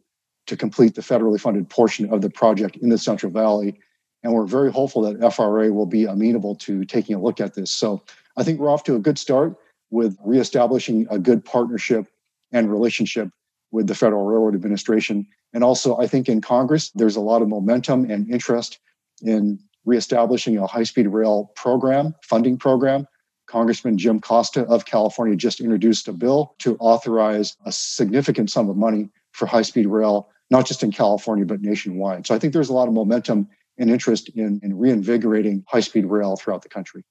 to 0.46 0.56
complete 0.56 0.94
the 0.94 1.02
federally 1.02 1.40
funded 1.40 1.68
portion 1.68 2.12
of 2.12 2.22
the 2.22 2.30
project 2.30 2.76
in 2.76 2.88
the 2.88 2.98
Central 2.98 3.30
Valley. 3.30 3.78
And 4.22 4.32
we're 4.32 4.46
very 4.46 4.70
hopeful 4.70 5.02
that 5.02 5.32
FRA 5.32 5.72
will 5.72 5.86
be 5.86 6.04
amenable 6.04 6.54
to 6.56 6.84
taking 6.84 7.14
a 7.14 7.20
look 7.20 7.40
at 7.40 7.54
this. 7.54 7.70
So 7.70 8.02
I 8.36 8.42
think 8.42 8.58
we're 8.58 8.70
off 8.70 8.84
to 8.84 8.94
a 8.94 8.98
good 8.98 9.18
start 9.18 9.56
with 9.90 10.16
reestablishing 10.24 11.06
a 11.10 11.18
good 11.18 11.44
partnership 11.44 12.06
and 12.52 12.70
relationship 12.70 13.28
with 13.72 13.86
the 13.86 13.94
Federal 13.94 14.24
Railroad 14.24 14.54
Administration. 14.54 15.26
And 15.52 15.64
also, 15.64 15.98
I 15.98 16.06
think 16.06 16.28
in 16.28 16.40
Congress, 16.40 16.90
there's 16.94 17.16
a 17.16 17.20
lot 17.20 17.42
of 17.42 17.48
momentum 17.48 18.10
and 18.10 18.30
interest 18.30 18.78
in 19.22 19.58
reestablishing 19.84 20.58
a 20.58 20.66
high 20.66 20.82
speed 20.82 21.08
rail 21.08 21.52
program, 21.56 22.14
funding 22.22 22.56
program. 22.56 23.06
Congressman 23.46 23.98
Jim 23.98 24.20
Costa 24.20 24.62
of 24.66 24.86
California 24.86 25.34
just 25.34 25.60
introduced 25.60 26.06
a 26.06 26.12
bill 26.12 26.54
to 26.60 26.76
authorize 26.78 27.56
a 27.66 27.72
significant 27.72 28.48
sum 28.48 28.68
of 28.68 28.76
money 28.76 29.08
for 29.32 29.46
high 29.46 29.62
speed 29.62 29.86
rail, 29.86 30.28
not 30.50 30.66
just 30.66 30.84
in 30.84 30.92
California, 30.92 31.44
but 31.44 31.60
nationwide. 31.60 32.26
So 32.26 32.34
I 32.34 32.38
think 32.38 32.52
there's 32.52 32.68
a 32.68 32.72
lot 32.72 32.86
of 32.86 32.94
momentum 32.94 33.48
and 33.76 33.90
interest 33.90 34.28
in, 34.36 34.60
in 34.62 34.78
reinvigorating 34.78 35.64
high 35.66 35.80
speed 35.80 36.06
rail 36.06 36.36
throughout 36.36 36.62
the 36.62 36.68
country 36.68 37.02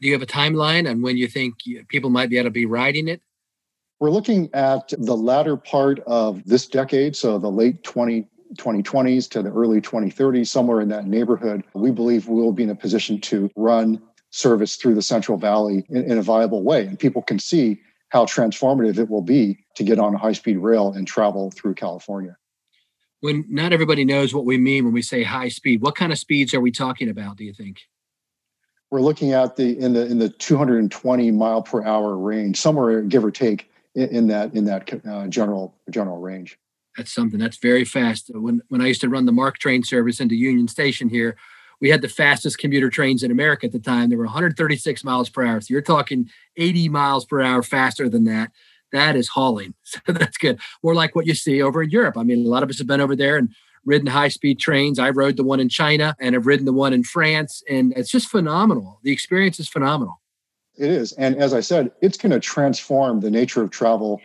do 0.00 0.06
you 0.06 0.12
have 0.12 0.22
a 0.22 0.26
timeline 0.26 0.88
on 0.88 1.02
when 1.02 1.16
you 1.16 1.28
think 1.28 1.54
people 1.88 2.10
might 2.10 2.30
be 2.30 2.38
able 2.38 2.46
to 2.46 2.50
be 2.50 2.66
riding 2.66 3.08
it? 3.08 3.22
We're 4.00 4.10
looking 4.10 4.48
at 4.54 4.92
the 4.96 5.16
latter 5.16 5.56
part 5.56 6.00
of 6.06 6.44
this 6.44 6.66
decade, 6.66 7.16
so 7.16 7.38
the 7.38 7.50
late 7.50 7.82
20, 7.82 8.28
2020s 8.54 9.28
to 9.30 9.42
the 9.42 9.50
early 9.50 9.80
2030s, 9.80 10.46
somewhere 10.46 10.80
in 10.80 10.88
that 10.90 11.06
neighborhood. 11.06 11.64
We 11.74 11.90
believe 11.90 12.28
we'll 12.28 12.52
be 12.52 12.62
in 12.62 12.70
a 12.70 12.76
position 12.76 13.20
to 13.22 13.50
run 13.56 14.00
service 14.30 14.76
through 14.76 14.94
the 14.94 15.02
Central 15.02 15.36
Valley 15.36 15.84
in, 15.88 16.12
in 16.12 16.18
a 16.18 16.22
viable 16.22 16.62
way. 16.62 16.86
And 16.86 16.98
people 16.98 17.22
can 17.22 17.38
see 17.38 17.80
how 18.10 18.24
transformative 18.24 18.98
it 18.98 19.08
will 19.08 19.22
be 19.22 19.64
to 19.74 19.84
get 19.84 19.98
on 19.98 20.14
a 20.14 20.18
high 20.18 20.32
speed 20.32 20.58
rail 20.58 20.92
and 20.92 21.06
travel 21.06 21.50
through 21.50 21.74
California. 21.74 22.36
When 23.20 23.44
not 23.48 23.72
everybody 23.72 24.04
knows 24.04 24.32
what 24.32 24.44
we 24.44 24.58
mean 24.58 24.84
when 24.84 24.94
we 24.94 25.02
say 25.02 25.24
high 25.24 25.48
speed, 25.48 25.82
what 25.82 25.96
kind 25.96 26.12
of 26.12 26.18
speeds 26.18 26.54
are 26.54 26.60
we 26.60 26.70
talking 26.70 27.08
about, 27.08 27.36
do 27.36 27.44
you 27.44 27.52
think? 27.52 27.80
We're 28.90 29.02
looking 29.02 29.32
at 29.32 29.56
the 29.56 29.78
in 29.78 29.92
the 29.92 30.06
in 30.06 30.18
the 30.18 30.28
220 30.28 31.30
mile 31.30 31.62
per 31.62 31.84
hour 31.84 32.16
range, 32.16 32.58
somewhere 32.58 33.02
give 33.02 33.24
or 33.24 33.30
take 33.30 33.70
in, 33.94 34.08
in 34.08 34.26
that 34.28 34.54
in 34.54 34.64
that 34.64 35.06
uh, 35.06 35.26
general 35.26 35.74
general 35.90 36.18
range. 36.18 36.58
That's 36.96 37.12
something 37.12 37.38
that's 37.38 37.58
very 37.58 37.84
fast. 37.84 38.30
When 38.34 38.62
when 38.68 38.80
I 38.80 38.86
used 38.86 39.00
to 39.02 39.08
run 39.08 39.26
the 39.26 39.32
MARC 39.32 39.58
train 39.58 39.82
service 39.84 40.20
into 40.20 40.34
Union 40.34 40.68
Station 40.68 41.08
here, 41.08 41.36
we 41.80 41.90
had 41.90 42.02
the 42.02 42.08
fastest 42.08 42.58
commuter 42.58 42.90
trains 42.90 43.22
in 43.22 43.30
America 43.30 43.66
at 43.66 43.72
the 43.72 43.78
time. 43.78 44.10
They 44.10 44.16
were 44.16 44.24
136 44.24 45.04
miles 45.04 45.28
per 45.28 45.44
hour. 45.44 45.60
So 45.60 45.72
you're 45.72 45.82
talking 45.82 46.28
80 46.56 46.88
miles 46.88 47.24
per 47.24 47.40
hour 47.40 47.62
faster 47.62 48.08
than 48.08 48.24
that. 48.24 48.50
That 48.92 49.16
is 49.16 49.28
hauling. 49.28 49.74
So 49.84 50.12
that's 50.12 50.36
good. 50.36 50.60
More 50.82 50.94
like 50.94 51.14
what 51.14 51.26
you 51.26 51.34
see 51.34 51.62
over 51.62 51.82
in 51.82 51.90
Europe. 51.90 52.18
I 52.18 52.22
mean, 52.22 52.44
a 52.44 52.48
lot 52.48 52.62
of 52.62 52.68
us 52.68 52.78
have 52.78 52.86
been 52.86 53.00
over 53.00 53.16
there 53.16 53.36
and 53.36 53.54
ridden 53.88 54.06
high 54.06 54.28
speed 54.28 54.60
trains. 54.60 54.98
I 54.98 55.10
rode 55.10 55.36
the 55.38 55.42
one 55.42 55.58
in 55.58 55.68
China 55.68 56.14
and 56.20 56.34
have 56.34 56.46
ridden 56.46 56.66
the 56.66 56.72
one 56.72 56.92
in 56.92 57.02
France. 57.02 57.62
And 57.68 57.94
it's 57.96 58.10
just 58.10 58.28
phenomenal. 58.28 59.00
The 59.02 59.10
experience 59.10 59.58
is 59.58 59.68
phenomenal. 59.68 60.20
It 60.76 60.90
is. 60.90 61.12
And 61.12 61.36
as 61.36 61.54
I 61.54 61.60
said, 61.60 61.90
it's 62.02 62.18
going 62.18 62.30
to 62.32 62.38
transform 62.38 63.20
the 63.20 63.30
nature 63.30 63.62
of 63.62 63.70
travel 63.70 64.20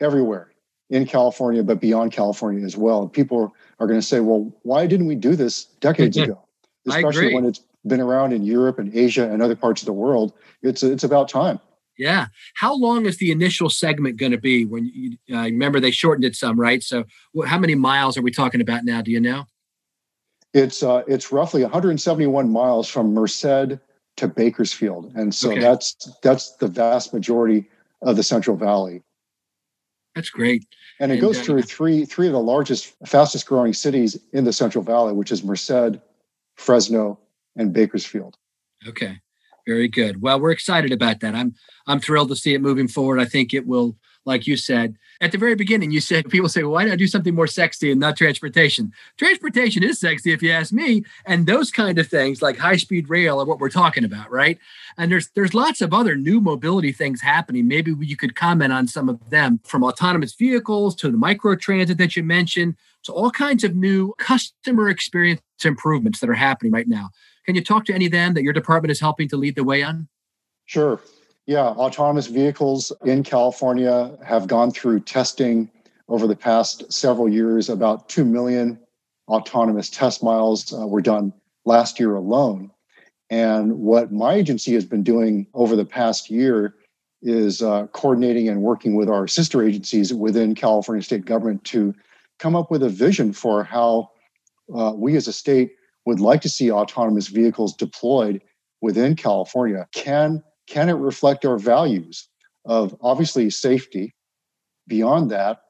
everywhere 0.00 0.52
in 0.88 1.06
California, 1.06 1.62
but 1.62 1.80
beyond 1.80 2.12
California 2.12 2.64
as 2.64 2.76
well. 2.76 3.08
People 3.08 3.54
are 3.78 3.86
going 3.86 4.00
to 4.00 4.06
say, 4.06 4.20
well, 4.20 4.50
why 4.62 4.86
didn't 4.86 5.06
we 5.06 5.14
do 5.14 5.36
this 5.36 5.64
decades 5.80 6.16
mm-hmm. 6.16 6.32
ago? 6.32 6.42
Especially 6.88 7.34
when 7.34 7.44
it's 7.44 7.60
been 7.86 8.00
around 8.00 8.32
in 8.32 8.42
Europe 8.42 8.78
and 8.78 8.94
Asia 8.96 9.30
and 9.30 9.42
other 9.42 9.54
parts 9.54 9.82
of 9.82 9.86
the 9.86 9.92
world. 9.92 10.32
It's, 10.62 10.82
it's 10.82 11.04
about 11.04 11.28
time. 11.28 11.60
Yeah. 12.02 12.26
How 12.54 12.74
long 12.74 13.06
is 13.06 13.18
the 13.18 13.30
initial 13.30 13.70
segment 13.70 14.16
going 14.16 14.32
to 14.32 14.38
be? 14.38 14.64
When 14.64 14.86
you 14.86 15.16
uh, 15.32 15.42
remember 15.42 15.78
they 15.78 15.92
shortened 15.92 16.24
it 16.24 16.34
some, 16.34 16.58
right? 16.58 16.82
So, 16.82 17.04
how 17.46 17.60
many 17.60 17.76
miles 17.76 18.18
are 18.18 18.22
we 18.22 18.32
talking 18.32 18.60
about 18.60 18.84
now? 18.84 19.02
Do 19.02 19.12
you 19.12 19.20
know? 19.20 19.44
It's 20.52 20.82
uh, 20.82 21.04
it's 21.06 21.30
roughly 21.30 21.62
171 21.62 22.50
miles 22.50 22.88
from 22.88 23.14
Merced 23.14 23.78
to 24.16 24.28
Bakersfield, 24.28 25.12
and 25.14 25.32
so 25.32 25.52
okay. 25.52 25.60
that's 25.60 26.10
that's 26.22 26.56
the 26.56 26.66
vast 26.66 27.14
majority 27.14 27.70
of 28.02 28.16
the 28.16 28.24
Central 28.24 28.56
Valley. 28.56 29.02
That's 30.16 30.28
great. 30.28 30.66
And 30.98 31.12
it 31.12 31.14
and, 31.14 31.22
goes 31.22 31.38
uh, 31.38 31.44
through 31.44 31.62
three 31.62 32.04
three 32.04 32.26
of 32.26 32.32
the 32.32 32.40
largest, 32.40 32.94
fastest 33.06 33.46
growing 33.46 33.74
cities 33.74 34.18
in 34.32 34.42
the 34.42 34.52
Central 34.52 34.82
Valley, 34.82 35.12
which 35.12 35.30
is 35.30 35.44
Merced, 35.44 36.00
Fresno, 36.56 37.20
and 37.54 37.72
Bakersfield. 37.72 38.36
Okay. 38.88 39.20
Very 39.66 39.88
good. 39.88 40.20
Well, 40.20 40.40
we're 40.40 40.50
excited 40.50 40.92
about 40.92 41.20
that. 41.20 41.34
I'm 41.34 41.54
I'm 41.86 42.00
thrilled 42.00 42.28
to 42.30 42.36
see 42.36 42.54
it 42.54 42.60
moving 42.60 42.88
forward. 42.88 43.20
I 43.20 43.24
think 43.24 43.54
it 43.54 43.66
will, 43.66 43.96
like 44.24 44.46
you 44.46 44.56
said 44.56 44.96
at 45.22 45.30
the 45.30 45.38
very 45.38 45.54
beginning, 45.54 45.92
you 45.92 46.00
said 46.00 46.28
people 46.28 46.48
say, 46.48 46.64
well, 46.64 46.72
"Why 46.72 46.84
not 46.84 46.94
I 46.94 46.96
do 46.96 47.06
something 47.06 47.34
more 47.34 47.46
sexy 47.46 47.92
and 47.92 48.00
not 48.00 48.16
transportation?" 48.16 48.92
Transportation 49.16 49.84
is 49.84 50.00
sexy, 50.00 50.32
if 50.32 50.42
you 50.42 50.50
ask 50.50 50.72
me, 50.72 51.04
and 51.26 51.46
those 51.46 51.70
kind 51.70 51.96
of 52.00 52.08
things 52.08 52.42
like 52.42 52.58
high 52.58 52.76
speed 52.76 53.08
rail 53.08 53.40
are 53.40 53.44
what 53.44 53.60
we're 53.60 53.70
talking 53.70 54.04
about, 54.04 54.32
right? 54.32 54.58
And 54.98 55.12
there's 55.12 55.28
there's 55.36 55.54
lots 55.54 55.80
of 55.80 55.94
other 55.94 56.16
new 56.16 56.40
mobility 56.40 56.90
things 56.90 57.20
happening. 57.20 57.68
Maybe 57.68 57.94
you 58.00 58.16
could 58.16 58.34
comment 58.34 58.72
on 58.72 58.88
some 58.88 59.08
of 59.08 59.30
them, 59.30 59.60
from 59.62 59.84
autonomous 59.84 60.34
vehicles 60.34 60.96
to 60.96 61.10
the 61.10 61.16
micro 61.16 61.54
transit 61.54 61.98
that 61.98 62.16
you 62.16 62.24
mentioned, 62.24 62.74
to 63.04 63.12
all 63.12 63.30
kinds 63.30 63.64
of 63.64 63.74
new 63.74 64.14
customer 64.18 64.88
experience 64.88 65.40
improvements 65.64 66.20
that 66.20 66.30
are 66.30 66.34
happening 66.34 66.72
right 66.72 66.88
now. 66.88 67.10
Can 67.46 67.54
you 67.54 67.62
talk 67.62 67.84
to 67.86 67.94
any 67.94 68.06
of 68.06 68.12
them 68.12 68.34
that 68.34 68.42
your 68.42 68.52
department 68.52 68.90
is 68.90 69.00
helping 69.00 69.28
to 69.28 69.36
lead 69.36 69.56
the 69.56 69.64
way 69.64 69.82
on? 69.82 70.08
Sure. 70.66 71.00
Yeah, 71.46 71.66
autonomous 71.66 72.28
vehicles 72.28 72.92
in 73.04 73.24
California 73.24 74.16
have 74.24 74.46
gone 74.46 74.70
through 74.70 75.00
testing 75.00 75.70
over 76.08 76.26
the 76.26 76.36
past 76.36 76.92
several 76.92 77.28
years. 77.28 77.68
About 77.68 78.08
2 78.08 78.24
million 78.24 78.78
autonomous 79.28 79.90
test 79.90 80.22
miles 80.22 80.72
uh, 80.72 80.86
were 80.86 81.00
done 81.00 81.32
last 81.64 81.98
year 81.98 82.14
alone. 82.14 82.70
And 83.30 83.78
what 83.78 84.12
my 84.12 84.34
agency 84.34 84.74
has 84.74 84.84
been 84.84 85.02
doing 85.02 85.46
over 85.54 85.74
the 85.74 85.84
past 85.84 86.30
year 86.30 86.74
is 87.22 87.62
uh, 87.62 87.86
coordinating 87.88 88.48
and 88.48 88.62
working 88.62 88.94
with 88.94 89.08
our 89.08 89.26
sister 89.26 89.62
agencies 89.66 90.12
within 90.12 90.54
California 90.54 91.02
state 91.02 91.24
government 91.24 91.64
to 91.64 91.94
come 92.42 92.56
up 92.56 92.72
with 92.72 92.82
a 92.82 92.88
vision 92.88 93.32
for 93.32 93.62
how 93.62 94.10
uh, 94.76 94.92
we 94.96 95.16
as 95.16 95.28
a 95.28 95.32
state 95.32 95.70
would 96.06 96.18
like 96.18 96.40
to 96.40 96.48
see 96.48 96.72
autonomous 96.72 97.28
vehicles 97.28 97.72
deployed 97.76 98.42
within 98.80 99.14
California. 99.14 99.86
Can 99.94 100.42
can 100.66 100.88
it 100.88 100.94
reflect 100.94 101.44
our 101.44 101.58
values 101.58 102.28
of 102.64 102.96
obviously 103.00 103.48
safety? 103.48 104.12
Beyond 104.88 105.30
that, 105.30 105.62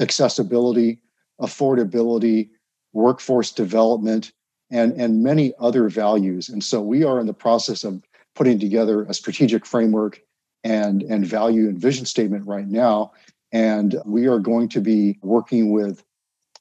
accessibility, 0.00 1.00
affordability, 1.40 2.50
workforce 2.92 3.52
development, 3.52 4.32
and, 4.70 4.92
and 5.00 5.22
many 5.22 5.52
other 5.60 5.88
values. 5.88 6.48
And 6.48 6.64
so 6.64 6.80
we 6.80 7.04
are 7.04 7.20
in 7.20 7.26
the 7.26 7.34
process 7.46 7.84
of 7.84 8.02
putting 8.34 8.58
together 8.58 9.04
a 9.04 9.14
strategic 9.14 9.64
framework 9.64 10.20
and, 10.64 11.02
and 11.04 11.24
value 11.24 11.68
and 11.68 11.78
vision 11.78 12.06
statement 12.06 12.46
right 12.46 12.66
now. 12.66 13.12
And 13.54 13.96
we 14.04 14.26
are 14.26 14.40
going 14.40 14.68
to 14.70 14.80
be 14.80 15.18
working 15.22 15.72
with 15.72 16.04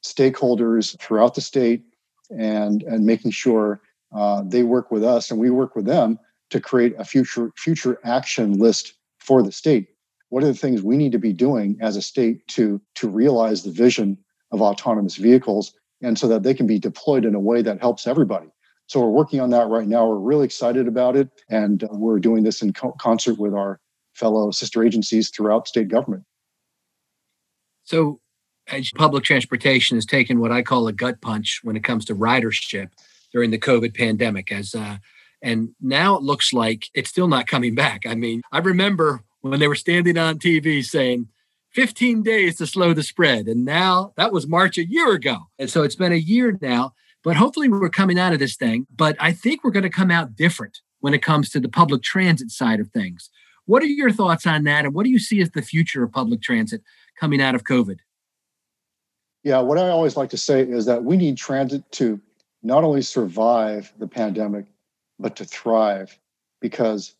stakeholders 0.06 0.98
throughout 1.00 1.34
the 1.34 1.42
state 1.42 1.84
and 2.30 2.84
and 2.84 3.06
making 3.06 3.32
sure 3.32 3.82
uh, 4.16 4.44
they 4.46 4.64
work 4.64 4.92
with 4.92 5.04
us 5.04 5.32
and 5.32 5.40
we 5.40 5.50
work 5.50 5.76
with 5.76 5.86
them 5.86 6.20
to 6.52 6.62
create 6.62 6.94
a 7.00 7.04
future 7.04 7.52
future 7.58 8.00
action 8.04 8.54
list 8.54 8.94
for 9.20 9.42
the 9.42 9.52
state. 9.52 9.88
What 10.30 10.44
are 10.44 10.48
the 10.48 10.54
things 10.54 10.84
we 10.84 10.98
need 10.98 11.14
to 11.14 11.20
be 11.20 11.34
doing 11.34 11.78
as 11.82 11.98
a 11.98 12.02
state 12.02 12.48
to 12.50 12.80
to 12.96 13.10
realize 13.10 13.64
the 13.64 13.72
vision 13.72 14.18
of 14.52 14.62
autonomous 14.62 15.16
vehicles 15.16 15.74
and 16.04 16.20
so 16.20 16.28
that 16.28 16.44
they 16.44 16.54
can 16.54 16.68
be 16.68 16.78
deployed 16.78 17.26
in 17.26 17.34
a 17.34 17.40
way 17.40 17.64
that 17.64 17.82
helps 17.82 18.06
everybody. 18.06 18.48
So 18.88 19.00
we're 19.00 19.10
working 19.10 19.40
on 19.40 19.50
that 19.52 19.70
right 19.70 19.88
now. 19.88 20.06
We're 20.06 20.18
really 20.18 20.46
excited 20.46 20.88
about 20.88 21.16
it, 21.16 21.30
and 21.50 21.88
we're 21.92 22.20
doing 22.20 22.44
this 22.44 22.62
in 22.62 22.74
co- 22.74 22.92
concert 23.00 23.40
with 23.40 23.54
our 23.54 23.80
fellow 24.14 24.52
sister 24.52 24.84
agencies 24.84 25.30
throughout 25.30 25.68
state 25.68 25.88
government. 25.88 26.24
So 27.84 28.19
as 28.72 28.91
public 28.91 29.24
transportation 29.24 29.98
has 29.98 30.06
taken 30.06 30.39
what 30.39 30.52
I 30.52 30.62
call 30.62 30.88
a 30.88 30.93
gut 30.93 31.22
punch 31.22 31.60
when 31.63 31.76
it 31.76 31.84
comes 31.84 32.06
to 32.06 32.15
ridership 32.15 32.89
during 33.32 33.52
the 33.52 33.60
COVID 33.60 33.96
pandemic. 33.96 34.52
As 34.52 34.74
uh, 34.74 34.98
and 35.41 35.69
now 35.82 36.15
it 36.15 36.24
looks 36.24 36.54
like 36.54 36.86
it's 36.93 37.10
still 37.10 37.28
not 37.28 37.48
coming 37.48 37.76
back. 37.76 38.06
I 38.06 38.15
mean, 38.15 38.41
I 38.52 38.60
remember 38.60 39.22
when 39.41 39.60
they 39.60 39.67
were 39.67 39.76
standing 39.76 40.17
on 40.17 40.39
TV 40.39 40.84
saying 40.84 41.28
15 41.72 42.24
days 42.24 42.58
to 42.58 42.67
slow 42.67 42.93
the 42.93 43.04
spread, 43.04 43.48
and 43.48 43.65
now 43.65 44.13
that 44.15 44.32
was 44.32 44.48
March 44.48 44.78
a 44.78 44.88
year 44.88 45.12
ago, 45.13 45.38
and 45.60 45.69
so 45.69 45.84
it's 45.84 45.96
been 45.96 46.13
a 46.13 46.17
year 46.17 46.58
now. 46.62 46.93
But 47.24 47.38
hopefully, 47.38 47.69
we're 47.69 47.89
coming 47.89 48.19
out 48.19 48.34
of 48.34 48.39
this 48.39 48.58
thing. 48.58 48.86
But 48.93 49.15
I 49.19 49.32
think 49.32 49.63
we're 49.63 49.72
going 49.72 49.84
to 49.84 49.89
come 49.89 50.12
out 50.12 50.36
different 50.36 50.80
when 51.00 51.13
it 51.13 51.22
comes 51.22 51.50
to 51.50 51.60
the 51.60 51.69
public 51.69 52.04
transit 52.04 52.52
side 52.52 52.80
of 52.80 52.89
things. 52.89 53.30
What 53.65 53.82
are 53.82 53.88
your 53.88 54.12
thoughts 54.12 54.46
on 54.46 54.65
that? 54.65 54.86
And 54.86 54.93
what 54.93 55.06
do 55.06 55.10
you 55.10 55.19
see 55.19 55.41
as 55.41 55.52
the 55.52 55.62
future 55.62 56.04
of 56.04 56.12
public 56.12 56.41
transit 56.41 56.82
coming 57.19 57.41
out 57.41 57.56
of 57.56 57.63
COVID? 57.63 57.97
Yeah, 59.43 59.60
what 59.60 59.78
I 59.78 59.89
always 59.89 60.15
like 60.15 60.30
to 60.30 60.38
say 60.38 60.62
is 60.62 60.86
that 60.86 61.04
we 61.04 61.17
need 61.17 61.38
transit 61.38 61.89
to 61.93 62.19
not 62.62 62.84
only 62.84 63.02
survive 63.02 63.91
the 63.99 64.08
pandemic, 64.08 64.65
but 65.19 65.36
to 65.36 65.45
thrive 65.45 66.17
because 66.62 67.13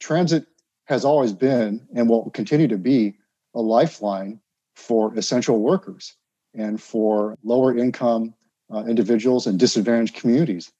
transit 0.00 0.46
has 0.86 1.04
always 1.04 1.32
been 1.32 1.86
and 1.94 2.08
will 2.08 2.30
continue 2.30 2.68
to 2.68 2.78
be 2.78 3.14
a 3.54 3.60
lifeline 3.60 4.40
for 4.74 5.14
essential 5.16 5.60
workers 5.60 6.16
and 6.54 6.80
for 6.80 7.36
lower 7.44 7.76
income 7.76 8.34
uh, 8.72 8.84
individuals 8.84 9.46
and 9.46 9.58
disadvantaged 9.58 10.14
communities. 10.14 10.72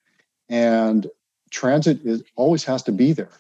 And 0.48 1.07
transit 1.50 2.00
is 2.04 2.22
always 2.37 2.64
has 2.64 2.83
to 2.85 2.92
be 2.92 3.12
there. 3.12 3.31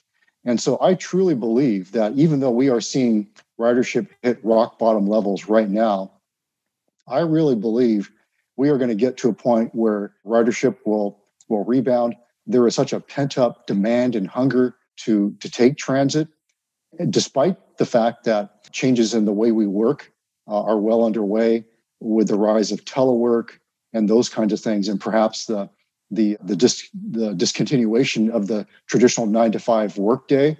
And 0.44 0.60
so 0.60 0.78
I 0.80 0.94
truly 0.94 1.34
believe 1.34 1.92
that 1.92 2.12
even 2.14 2.40
though 2.40 2.50
we 2.50 2.70
are 2.70 2.80
seeing 2.80 3.28
ridership 3.58 4.08
hit 4.22 4.38
rock 4.44 4.78
bottom 4.78 5.08
levels 5.08 5.48
right 5.48 5.68
now, 5.68 6.12
I 7.06 7.20
really 7.20 7.56
believe 7.56 8.10
we 8.56 8.68
are 8.70 8.78
going 8.78 8.88
to 8.90 8.94
get 8.94 9.16
to 9.18 9.28
a 9.28 9.34
point 9.34 9.74
where 9.74 10.12
ridership 10.26 10.76
will 10.84 11.18
will 11.48 11.64
rebound. 11.64 12.14
There 12.46 12.66
is 12.66 12.74
such 12.74 12.92
a 12.92 13.00
pent 13.00 13.38
up 13.38 13.66
demand 13.66 14.14
and 14.14 14.26
hunger 14.26 14.76
to 14.98 15.34
to 15.40 15.50
take 15.50 15.76
transit, 15.76 16.28
despite 17.10 17.78
the 17.78 17.86
fact 17.86 18.24
that 18.24 18.70
changes 18.72 19.14
in 19.14 19.24
the 19.24 19.32
way 19.32 19.52
we 19.52 19.66
work 19.66 20.12
uh, 20.46 20.62
are 20.62 20.78
well 20.78 21.04
underway 21.04 21.64
with 22.00 22.28
the 22.28 22.36
rise 22.36 22.72
of 22.72 22.84
telework 22.84 23.58
and 23.92 24.08
those 24.08 24.28
kinds 24.28 24.52
of 24.52 24.60
things, 24.60 24.88
and 24.88 25.00
perhaps 25.00 25.46
the 25.46 25.68
the 26.10 26.36
the, 26.42 26.56
dis, 26.56 26.88
the 26.94 27.34
discontinuation 27.34 28.30
of 28.30 28.46
the 28.46 28.66
traditional 28.86 29.26
nine 29.26 29.52
to 29.52 29.58
five 29.58 29.98
workday. 29.98 30.56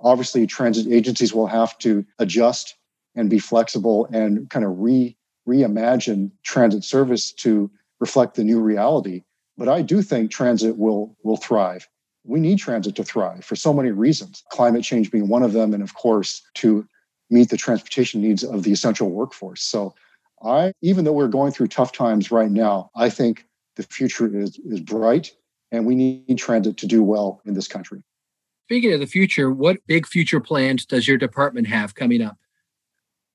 Obviously, 0.00 0.46
transit 0.46 0.86
agencies 0.92 1.32
will 1.32 1.46
have 1.46 1.78
to 1.78 2.04
adjust 2.18 2.76
and 3.14 3.30
be 3.30 3.38
flexible 3.38 4.06
and 4.12 4.48
kind 4.50 4.64
of 4.64 4.78
re 4.78 5.16
reimagine 5.48 6.30
transit 6.42 6.84
service 6.84 7.32
to 7.32 7.70
reflect 8.00 8.34
the 8.34 8.44
new 8.44 8.60
reality. 8.60 9.22
But 9.56 9.68
I 9.68 9.82
do 9.82 10.02
think 10.02 10.30
transit 10.30 10.76
will 10.76 11.16
will 11.22 11.36
thrive. 11.36 11.88
We 12.24 12.40
need 12.40 12.58
transit 12.58 12.96
to 12.96 13.04
thrive 13.04 13.44
for 13.44 13.56
so 13.56 13.72
many 13.72 13.90
reasons, 13.90 14.42
climate 14.50 14.82
change 14.82 15.10
being 15.10 15.28
one 15.28 15.42
of 15.42 15.52
them, 15.52 15.72
and 15.72 15.82
of 15.82 15.94
course 15.94 16.42
to 16.54 16.86
meet 17.30 17.50
the 17.50 17.56
transportation 17.56 18.20
needs 18.20 18.44
of 18.44 18.62
the 18.62 18.72
essential 18.72 19.10
workforce. 19.10 19.62
So 19.62 19.94
I, 20.42 20.72
even 20.82 21.04
though 21.04 21.12
we're 21.12 21.28
going 21.28 21.52
through 21.52 21.68
tough 21.68 21.92
times 21.92 22.30
right 22.30 22.50
now, 22.50 22.90
I 22.94 23.08
think 23.10 23.46
the 23.76 23.82
future 23.82 24.26
is 24.38 24.58
is 24.58 24.80
bright 24.80 25.32
and 25.72 25.86
we 25.86 25.94
need 25.94 26.38
transit 26.38 26.76
to 26.78 26.86
do 26.86 27.02
well 27.02 27.40
in 27.44 27.54
this 27.54 27.68
country. 27.68 28.02
Speaking 28.64 28.92
of 28.92 29.00
the 29.00 29.06
future, 29.06 29.50
what 29.50 29.78
big 29.86 30.06
future 30.06 30.40
plans 30.40 30.84
does 30.84 31.06
your 31.06 31.18
department 31.18 31.66
have 31.68 31.94
coming 31.94 32.22
up? 32.22 32.36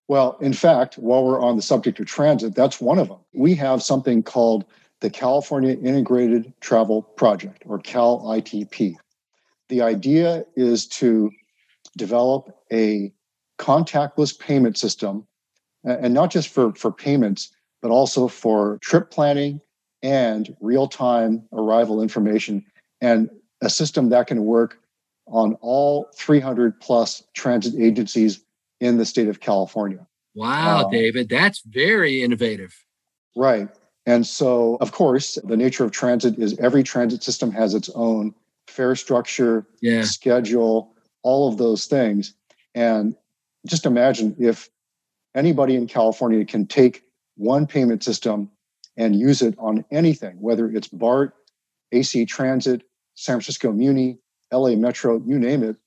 Well, 0.08 0.38
in 0.42 0.54
fact, 0.54 0.96
while 0.98 1.24
we're 1.24 1.42
on 1.42 1.56
the 1.56 1.62
subject 1.62 2.00
of 2.00 2.06
transit, 2.06 2.54
that's 2.54 2.82
one 2.82 3.00
of 3.00 3.08
them. 3.08 3.20
We 3.34 3.56
have 3.56 3.82
something 3.82 4.24
called 4.24 4.66
the 5.00 5.10
California 5.10 5.78
Integrated 5.78 6.54
Travel 6.60 7.02
Project, 7.02 7.64
or 7.66 7.80
CAL 7.80 8.22
ITP. 8.24 8.96
The 9.70 9.82
idea 9.82 10.46
is 10.56 10.86
to 10.88 11.32
develop 11.98 12.56
a 12.72 13.14
contactless 13.58 14.38
payment 14.38 14.78
system, 14.78 15.26
and 15.84 16.14
not 16.14 16.30
just 16.30 16.50
for, 16.50 16.74
for 16.76 16.92
payments, 16.92 17.50
but 17.82 17.90
also 17.90 18.28
for 18.28 18.80
trip 18.82 19.12
planning 19.12 19.62
and 20.04 20.56
real 20.60 20.88
time 20.88 21.44
arrival 21.54 22.02
information, 22.02 22.66
and 23.02 23.30
a 23.62 23.70
system 23.70 24.10
that 24.10 24.28
can 24.28 24.46
work 24.46 24.80
on 25.28 25.56
all 25.62 26.10
300 26.16 26.80
plus 26.80 27.24
transit 27.34 27.74
agencies 27.80 28.44
in 28.80 28.98
the 28.98 29.06
state 29.06 29.28
of 29.28 29.40
California. 29.40 30.06
Wow, 30.36 30.86
um, 30.86 30.92
David, 30.92 31.30
that's 31.30 31.62
very 31.66 32.24
innovative. 32.24 32.74
Right. 33.36 33.70
And 34.06 34.26
so, 34.26 34.78
of 34.82 34.92
course, 34.92 35.38
the 35.44 35.56
nature 35.56 35.84
of 35.84 35.92
transit 35.92 36.38
is 36.40 36.58
every 36.58 36.84
transit 36.84 37.24
system 37.24 37.52
has 37.52 37.74
its 37.74 37.90
own 37.94 38.34
fare 38.68 38.96
structure, 38.96 39.66
yeah. 39.82 40.04
schedule, 40.04 40.94
all 41.24 41.48
of 41.48 41.58
those 41.58 41.86
things. 41.86 42.34
And 42.74 43.16
just 43.68 43.86
imagine 43.86 44.36
if 44.40 44.70
anybody 45.36 45.76
in 45.76 45.88
California 45.88 46.44
can 46.46 46.66
take 46.66 47.04
one 47.36 47.68
payment 47.68 48.04
system 48.04 48.50
and 48.98 49.16
use 49.16 49.42
it 49.42 49.56
on 49.58 49.86
anything, 49.92 50.40
whether 50.42 50.70
it's 50.70 50.88
BART, 50.88 51.34
AC 51.92 52.26
Transit, 52.26 52.84
San 53.16 53.36
Francisco 53.36 53.72
Muni, 53.72 54.18
LA 54.52 54.76
Metro, 54.76 55.22
you 55.26 55.40
name 55.40 55.64
it. 55.64 55.78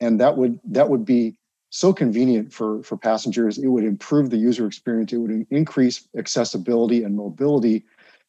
And 0.00 0.20
that 0.20 0.36
would 0.36 0.60
that 0.64 0.88
would 0.88 1.04
be 1.04 1.38
so 1.74 1.92
convenient 1.92 2.52
for, 2.52 2.84
for 2.84 2.96
passengers. 2.96 3.58
It 3.58 3.66
would 3.66 3.82
improve 3.82 4.30
the 4.30 4.36
user 4.36 4.64
experience. 4.64 5.12
It 5.12 5.16
would 5.16 5.44
increase 5.50 6.06
accessibility 6.16 7.02
and 7.02 7.16
mobility. 7.16 7.84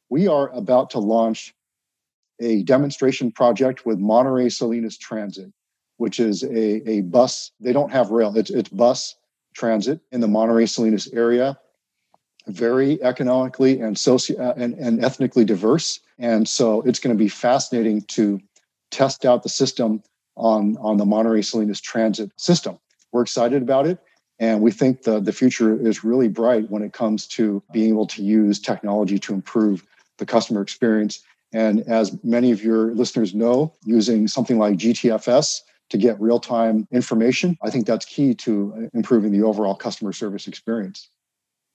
We 0.09 0.27
are 0.27 0.49
about 0.49 0.89
to 0.91 0.99
launch 0.99 1.53
a 2.39 2.63
demonstration 2.63 3.31
project 3.31 3.85
with 3.85 3.99
Monterey 3.99 4.49
Salinas 4.49 4.97
Transit, 4.97 5.53
which 5.97 6.19
is 6.19 6.43
a, 6.43 6.89
a 6.89 7.01
bus. 7.01 7.51
They 7.59 7.71
don't 7.71 7.91
have 7.91 8.09
rail, 8.09 8.35
it's, 8.35 8.49
it's 8.49 8.69
bus 8.69 9.15
transit 9.53 10.01
in 10.11 10.21
the 10.21 10.27
Monterey 10.27 10.65
Salinas 10.65 11.07
area. 11.13 11.57
Very 12.47 13.01
economically 13.01 13.79
and 13.81 13.97
socio 13.97 14.39
uh, 14.39 14.53
and, 14.55 14.73
and 14.75 15.03
ethnically 15.03 15.45
diverse. 15.45 15.99
And 16.19 16.47
so 16.47 16.81
it's 16.81 16.99
going 16.99 17.15
to 17.15 17.21
be 17.21 17.29
fascinating 17.29 18.01
to 18.01 18.39
test 18.91 19.25
out 19.25 19.43
the 19.43 19.49
system 19.49 20.03
on, 20.35 20.77
on 20.77 20.97
the 20.97 21.05
Monterey 21.05 21.41
Salinas 21.41 21.81
transit 21.81 22.31
system. 22.37 22.77
We're 23.11 23.23
excited 23.23 23.61
about 23.61 23.87
it. 23.87 23.99
And 24.39 24.61
we 24.61 24.71
think 24.71 25.03
the, 25.03 25.19
the 25.19 25.31
future 25.31 25.75
is 25.75 26.03
really 26.03 26.27
bright 26.27 26.69
when 26.69 26.83
it 26.83 26.93
comes 26.93 27.25
to 27.27 27.63
being 27.71 27.89
able 27.89 28.07
to 28.07 28.21
use 28.21 28.59
technology 28.59 29.17
to 29.19 29.33
improve 29.33 29.85
the 30.17 30.25
customer 30.25 30.61
experience. 30.61 31.23
And 31.53 31.81
as 31.87 32.21
many 32.23 32.51
of 32.51 32.63
your 32.63 32.93
listeners 32.93 33.33
know, 33.33 33.73
using 33.85 34.27
something 34.27 34.57
like 34.57 34.77
GTFS 34.77 35.61
to 35.89 35.97
get 35.97 36.19
real 36.19 36.39
time 36.39 36.87
information, 36.91 37.57
I 37.61 37.69
think 37.69 37.85
that's 37.85 38.05
key 38.05 38.33
to 38.35 38.89
improving 38.93 39.31
the 39.31 39.43
overall 39.43 39.75
customer 39.75 40.11
service 40.11 40.47
experience. 40.47 41.07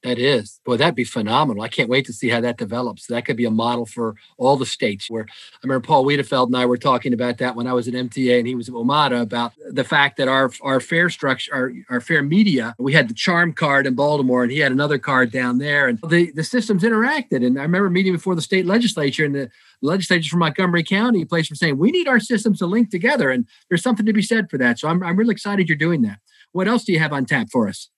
That 0.02 0.18
is. 0.18 0.60
Boy, 0.64 0.78
that'd 0.78 0.94
be 0.94 1.04
phenomenal. 1.04 1.62
I 1.62 1.68
can't 1.68 1.90
wait 1.90 2.06
to 2.06 2.12
see 2.12 2.30
how 2.30 2.40
that 2.40 2.56
develops. 2.56 3.06
That 3.06 3.26
could 3.26 3.36
be 3.36 3.44
a 3.44 3.50
model 3.50 3.84
for 3.84 4.16
all 4.38 4.56
the 4.56 4.64
states. 4.64 5.10
Where 5.10 5.26
I 5.28 5.58
remember 5.62 5.86
Paul 5.86 6.06
Wiedefeld 6.06 6.46
and 6.46 6.56
I 6.56 6.64
were 6.64 6.78
talking 6.78 7.12
about 7.12 7.36
that 7.38 7.54
when 7.54 7.66
I 7.66 7.74
was 7.74 7.86
at 7.86 7.92
MTA 7.92 8.38
and 8.38 8.46
he 8.46 8.54
was 8.54 8.68
at 8.68 8.74
WMATA 8.74 9.20
about 9.20 9.52
the 9.70 9.84
fact 9.84 10.16
that 10.16 10.26
our 10.26 10.50
our 10.62 10.80
fare 10.80 11.10
structure, 11.10 11.54
our, 11.54 11.72
our 11.90 12.00
fare 12.00 12.22
media, 12.22 12.74
we 12.78 12.94
had 12.94 13.08
the 13.08 13.14
CharmCard 13.14 13.84
in 13.84 13.94
Baltimore 13.94 14.42
and 14.42 14.50
he 14.50 14.60
had 14.60 14.72
another 14.72 14.98
card 14.98 15.30
down 15.30 15.58
there. 15.58 15.86
And 15.86 15.98
the, 16.08 16.32
the 16.32 16.44
systems 16.44 16.82
interacted. 16.82 17.44
And 17.44 17.58
I 17.58 17.62
remember 17.62 17.90
meeting 17.90 18.14
before 18.14 18.34
the 18.34 18.42
state 18.42 18.64
legislature 18.64 19.26
and 19.26 19.34
the 19.34 19.50
legislatures 19.82 20.28
from 20.28 20.40
Montgomery 20.40 20.82
County 20.82 21.26
place 21.26 21.50
were 21.50 21.56
saying, 21.56 21.76
we 21.76 21.90
need 21.90 22.08
our 22.08 22.20
systems 22.20 22.60
to 22.60 22.66
link 22.66 22.90
together. 22.90 23.30
And 23.30 23.46
there's 23.68 23.82
something 23.82 24.06
to 24.06 24.12
be 24.14 24.22
said 24.22 24.48
for 24.48 24.56
that. 24.58 24.78
So 24.78 24.88
I'm, 24.88 25.02
I'm 25.02 25.16
really 25.16 25.32
excited 25.32 25.68
you're 25.68 25.76
doing 25.76 26.00
that. 26.02 26.20
What 26.52 26.68
else 26.68 26.84
do 26.84 26.92
you 26.92 26.98
have 26.98 27.12
on 27.12 27.26
tap 27.26 27.48
for 27.52 27.68
us? 27.68 27.90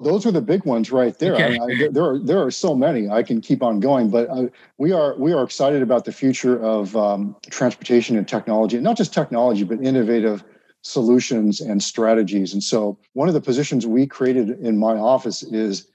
Those 0.00 0.26
are 0.26 0.30
the 0.30 0.40
big 0.40 0.64
ones 0.64 0.90
right 0.90 1.16
there. 1.18 1.34
Okay. 1.34 1.58
I, 1.58 1.64
I, 1.64 1.88
there 1.90 2.04
are 2.04 2.18
there 2.18 2.42
are 2.42 2.50
so 2.50 2.74
many. 2.74 3.08
I 3.08 3.22
can 3.22 3.40
keep 3.40 3.62
on 3.62 3.80
going, 3.80 4.10
but 4.10 4.28
uh, 4.30 4.46
we 4.78 4.92
are 4.92 5.14
we 5.16 5.32
are 5.32 5.44
excited 5.44 5.82
about 5.82 6.04
the 6.04 6.12
future 6.12 6.60
of 6.60 6.96
um, 6.96 7.36
transportation 7.50 8.16
and 8.16 8.26
technology, 8.26 8.76
and 8.76 8.84
not 8.84 8.96
just 8.96 9.12
technology, 9.12 9.64
but 9.64 9.82
innovative 9.82 10.42
solutions 10.82 11.60
and 11.60 11.82
strategies. 11.82 12.52
And 12.52 12.62
so, 12.62 12.98
one 13.12 13.28
of 13.28 13.34
the 13.34 13.40
positions 13.40 13.86
we 13.86 14.06
created 14.06 14.50
in 14.50 14.78
my 14.78 14.94
office 14.94 15.42
is 15.42 15.90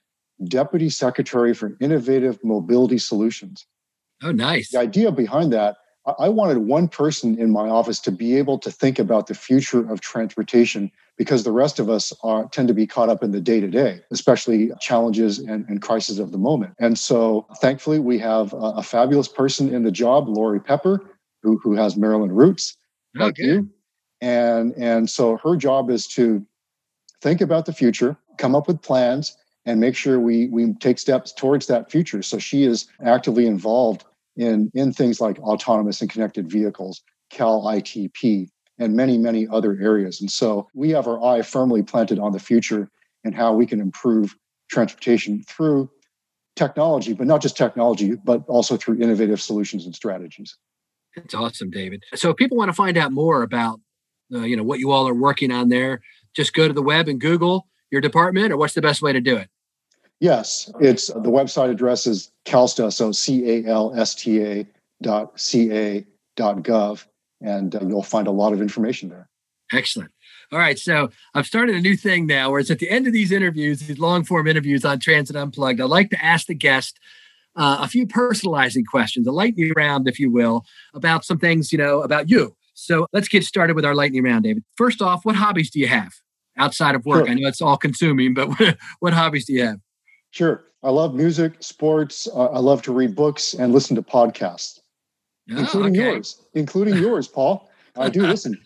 Deputy 0.45 0.89
Secretary 0.89 1.53
for 1.53 1.75
Innovative 1.81 2.39
Mobility 2.43 2.97
Solutions. 2.97 3.65
Oh, 4.23 4.31
nice. 4.31 4.71
The 4.71 4.79
idea 4.79 5.11
behind 5.11 5.51
that 5.53 5.77
I 6.19 6.29
wanted 6.29 6.59
one 6.59 6.87
person 6.87 7.39
in 7.39 7.49
my 7.49 7.67
office 7.67 7.99
to 8.01 8.11
be 8.11 8.37
able 8.37 8.59
to 8.59 8.69
think 8.69 8.99
about 8.99 9.25
the 9.25 9.33
future 9.33 9.89
of 9.91 10.01
transportation 10.01 10.91
because 11.17 11.43
the 11.43 11.51
rest 11.51 11.79
of 11.79 11.89
us 11.89 12.13
are, 12.21 12.47
tend 12.49 12.67
to 12.67 12.75
be 12.75 12.85
caught 12.85 13.09
up 13.09 13.23
in 13.23 13.31
the 13.31 13.41
day 13.41 13.59
to 13.59 13.67
day, 13.67 14.01
especially 14.11 14.71
challenges 14.79 15.39
and, 15.39 15.67
and 15.67 15.81
crises 15.81 16.19
of 16.19 16.31
the 16.31 16.37
moment. 16.37 16.73
And 16.79 16.99
so, 16.99 17.47
thankfully, 17.59 17.97
we 17.97 18.19
have 18.19 18.53
a, 18.53 18.57
a 18.77 18.83
fabulous 18.83 19.27
person 19.27 19.73
in 19.73 19.83
the 19.83 19.91
job, 19.91 20.29
Lori 20.29 20.59
Pepper, 20.59 21.01
who, 21.41 21.57
who 21.57 21.73
has 21.73 21.97
Maryland 21.97 22.37
roots, 22.37 22.77
okay. 23.15 23.25
like 23.25 23.37
you. 23.39 23.69
And, 24.21 24.73
and 24.73 25.09
so, 25.09 25.37
her 25.37 25.55
job 25.55 25.89
is 25.89 26.05
to 26.09 26.45
think 27.21 27.41
about 27.41 27.65
the 27.65 27.73
future, 27.73 28.15
come 28.37 28.55
up 28.55 28.67
with 28.67 28.81
plans, 28.81 29.35
and 29.65 29.79
make 29.79 29.95
sure 29.95 30.19
we, 30.19 30.49
we 30.49 30.73
take 30.75 30.99
steps 30.99 31.33
towards 31.33 31.65
that 31.65 31.89
future. 31.89 32.21
So, 32.21 32.37
she 32.37 32.63
is 32.63 32.85
actively 33.03 33.47
involved 33.47 34.05
in, 34.35 34.71
in 34.73 34.93
things 34.93 35.21
like 35.21 35.39
autonomous 35.39 36.01
and 36.01 36.09
connected 36.09 36.49
vehicles, 36.49 37.01
Cal 37.29 37.63
ITP, 37.63 38.49
and 38.77 38.95
many, 38.95 39.17
many 39.17 39.47
other 39.47 39.77
areas. 39.81 40.19
And 40.19 40.29
so 40.29 40.67
we 40.73 40.89
have 40.91 41.07
our 41.07 41.23
eye 41.23 41.41
firmly 41.41 41.81
planted 41.81 42.19
on 42.19 42.33
the 42.33 42.39
future 42.39 42.89
and 43.23 43.33
how 43.33 43.53
we 43.53 43.65
can 43.65 43.79
improve 43.79 44.35
transportation 44.69 45.43
through 45.43 45.89
technology, 46.55 47.13
but 47.13 47.27
not 47.27 47.41
just 47.41 47.57
technology, 47.57 48.15
but 48.15 48.43
also 48.47 48.77
through 48.77 49.01
innovative 49.01 49.41
solutions 49.41 49.85
and 49.85 49.95
strategies. 49.95 50.57
That's 51.15 51.33
awesome, 51.33 51.69
David. 51.69 52.03
So 52.15 52.29
if 52.29 52.35
people 52.35 52.57
want 52.57 52.69
to 52.69 52.73
find 52.73 52.97
out 52.97 53.11
more 53.11 53.43
about 53.43 53.79
uh, 54.33 54.39
you 54.39 54.57
know 54.57 54.63
what 54.63 54.79
you 54.79 54.91
all 54.91 55.07
are 55.07 55.13
working 55.13 55.51
on 55.51 55.69
there, 55.69 56.01
just 56.35 56.53
go 56.53 56.67
to 56.67 56.73
the 56.73 56.81
web 56.81 57.07
and 57.07 57.21
Google 57.21 57.67
your 57.91 58.01
department, 58.01 58.51
or 58.51 58.57
what's 58.57 58.73
the 58.73 58.81
best 58.81 59.01
way 59.01 59.13
to 59.13 59.21
do 59.21 59.37
it? 59.37 59.49
Yes, 60.19 60.71
it's 60.79 61.07
the 61.07 61.29
website 61.29 61.69
address 61.69 62.07
is 62.07 62.31
CalSTA, 62.45 62.91
so 62.93 63.11
C 63.11 63.49
A 63.49 63.65
L 63.65 63.93
S 63.95 64.15
T 64.15 64.41
A 64.41 64.65
dot 65.01 65.39
C 65.39 65.71
A 65.71 66.05
dot 66.35 66.63
gov, 66.63 67.05
and 67.41 67.75
uh, 67.75 67.79
you'll 67.85 68.03
find 68.03 68.27
a 68.27 68.31
lot 68.31 68.53
of 68.53 68.61
information 68.61 69.09
there. 69.09 69.27
Excellent. 69.73 70.11
All 70.51 70.59
right, 70.59 70.77
so 70.77 71.09
I've 71.33 71.47
started 71.47 71.75
a 71.75 71.81
new 71.81 71.97
thing 71.97 72.27
now 72.27 72.51
where 72.51 72.59
it's 72.59 72.69
at 72.69 72.79
the 72.79 72.89
end 72.89 73.07
of 73.07 73.13
these 73.13 73.31
interviews, 73.31 73.79
these 73.79 73.99
long 73.99 74.23
form 74.23 74.47
interviews 74.47 74.85
on 74.85 74.99
Transit 74.99 75.35
Unplugged. 75.35 75.81
I 75.81 75.85
like 75.85 76.11
to 76.11 76.23
ask 76.23 76.47
the 76.47 76.55
guest 76.55 76.99
uh, 77.55 77.79
a 77.81 77.87
few 77.87 78.05
personalizing 78.05 78.83
questions, 78.89 79.27
a 79.27 79.31
lightning 79.31 79.73
round, 79.75 80.07
if 80.07 80.19
you 80.19 80.31
will, 80.31 80.63
about 80.93 81.25
some 81.25 81.39
things, 81.39 81.71
you 81.71 81.77
know, 81.77 82.01
about 82.01 82.29
you. 82.29 82.55
So 82.73 83.07
let's 83.11 83.27
get 83.27 83.43
started 83.43 83.75
with 83.75 83.85
our 83.85 83.95
lightning 83.95 84.23
round, 84.23 84.43
David. 84.43 84.63
First 84.75 85.01
off, 85.01 85.25
what 85.25 85.35
hobbies 85.35 85.71
do 85.71 85.79
you 85.79 85.87
have 85.87 86.13
outside 86.57 86.93
of 86.95 87.05
work? 87.05 87.25
Sure. 87.25 87.31
I 87.31 87.33
know 87.35 87.47
it's 87.47 87.61
all 87.61 87.77
consuming, 87.77 88.33
but 88.33 88.49
what, 88.49 88.77
what 88.99 89.13
hobbies 89.13 89.45
do 89.45 89.53
you 89.53 89.65
have? 89.65 89.79
Sure. 90.35 90.65
I 90.83 90.89
love 90.89 91.15
music, 91.15 91.53
sports. 91.61 92.27
Uh, 92.27 92.47
I 92.47 92.59
love 92.59 92.81
to 92.83 92.93
read 92.93 93.15
books 93.15 93.53
and 93.53 93.73
listen 93.73 93.95
to 93.95 94.01
podcasts, 94.01 94.79
oh, 95.49 95.57
including 95.57 95.93
okay. 95.93 96.11
yours, 96.11 96.41
including 96.53 96.97
yours, 96.97 97.27
Paul. 97.27 97.69
I 97.97 98.09
do 98.09 98.21
listen. 98.21 98.59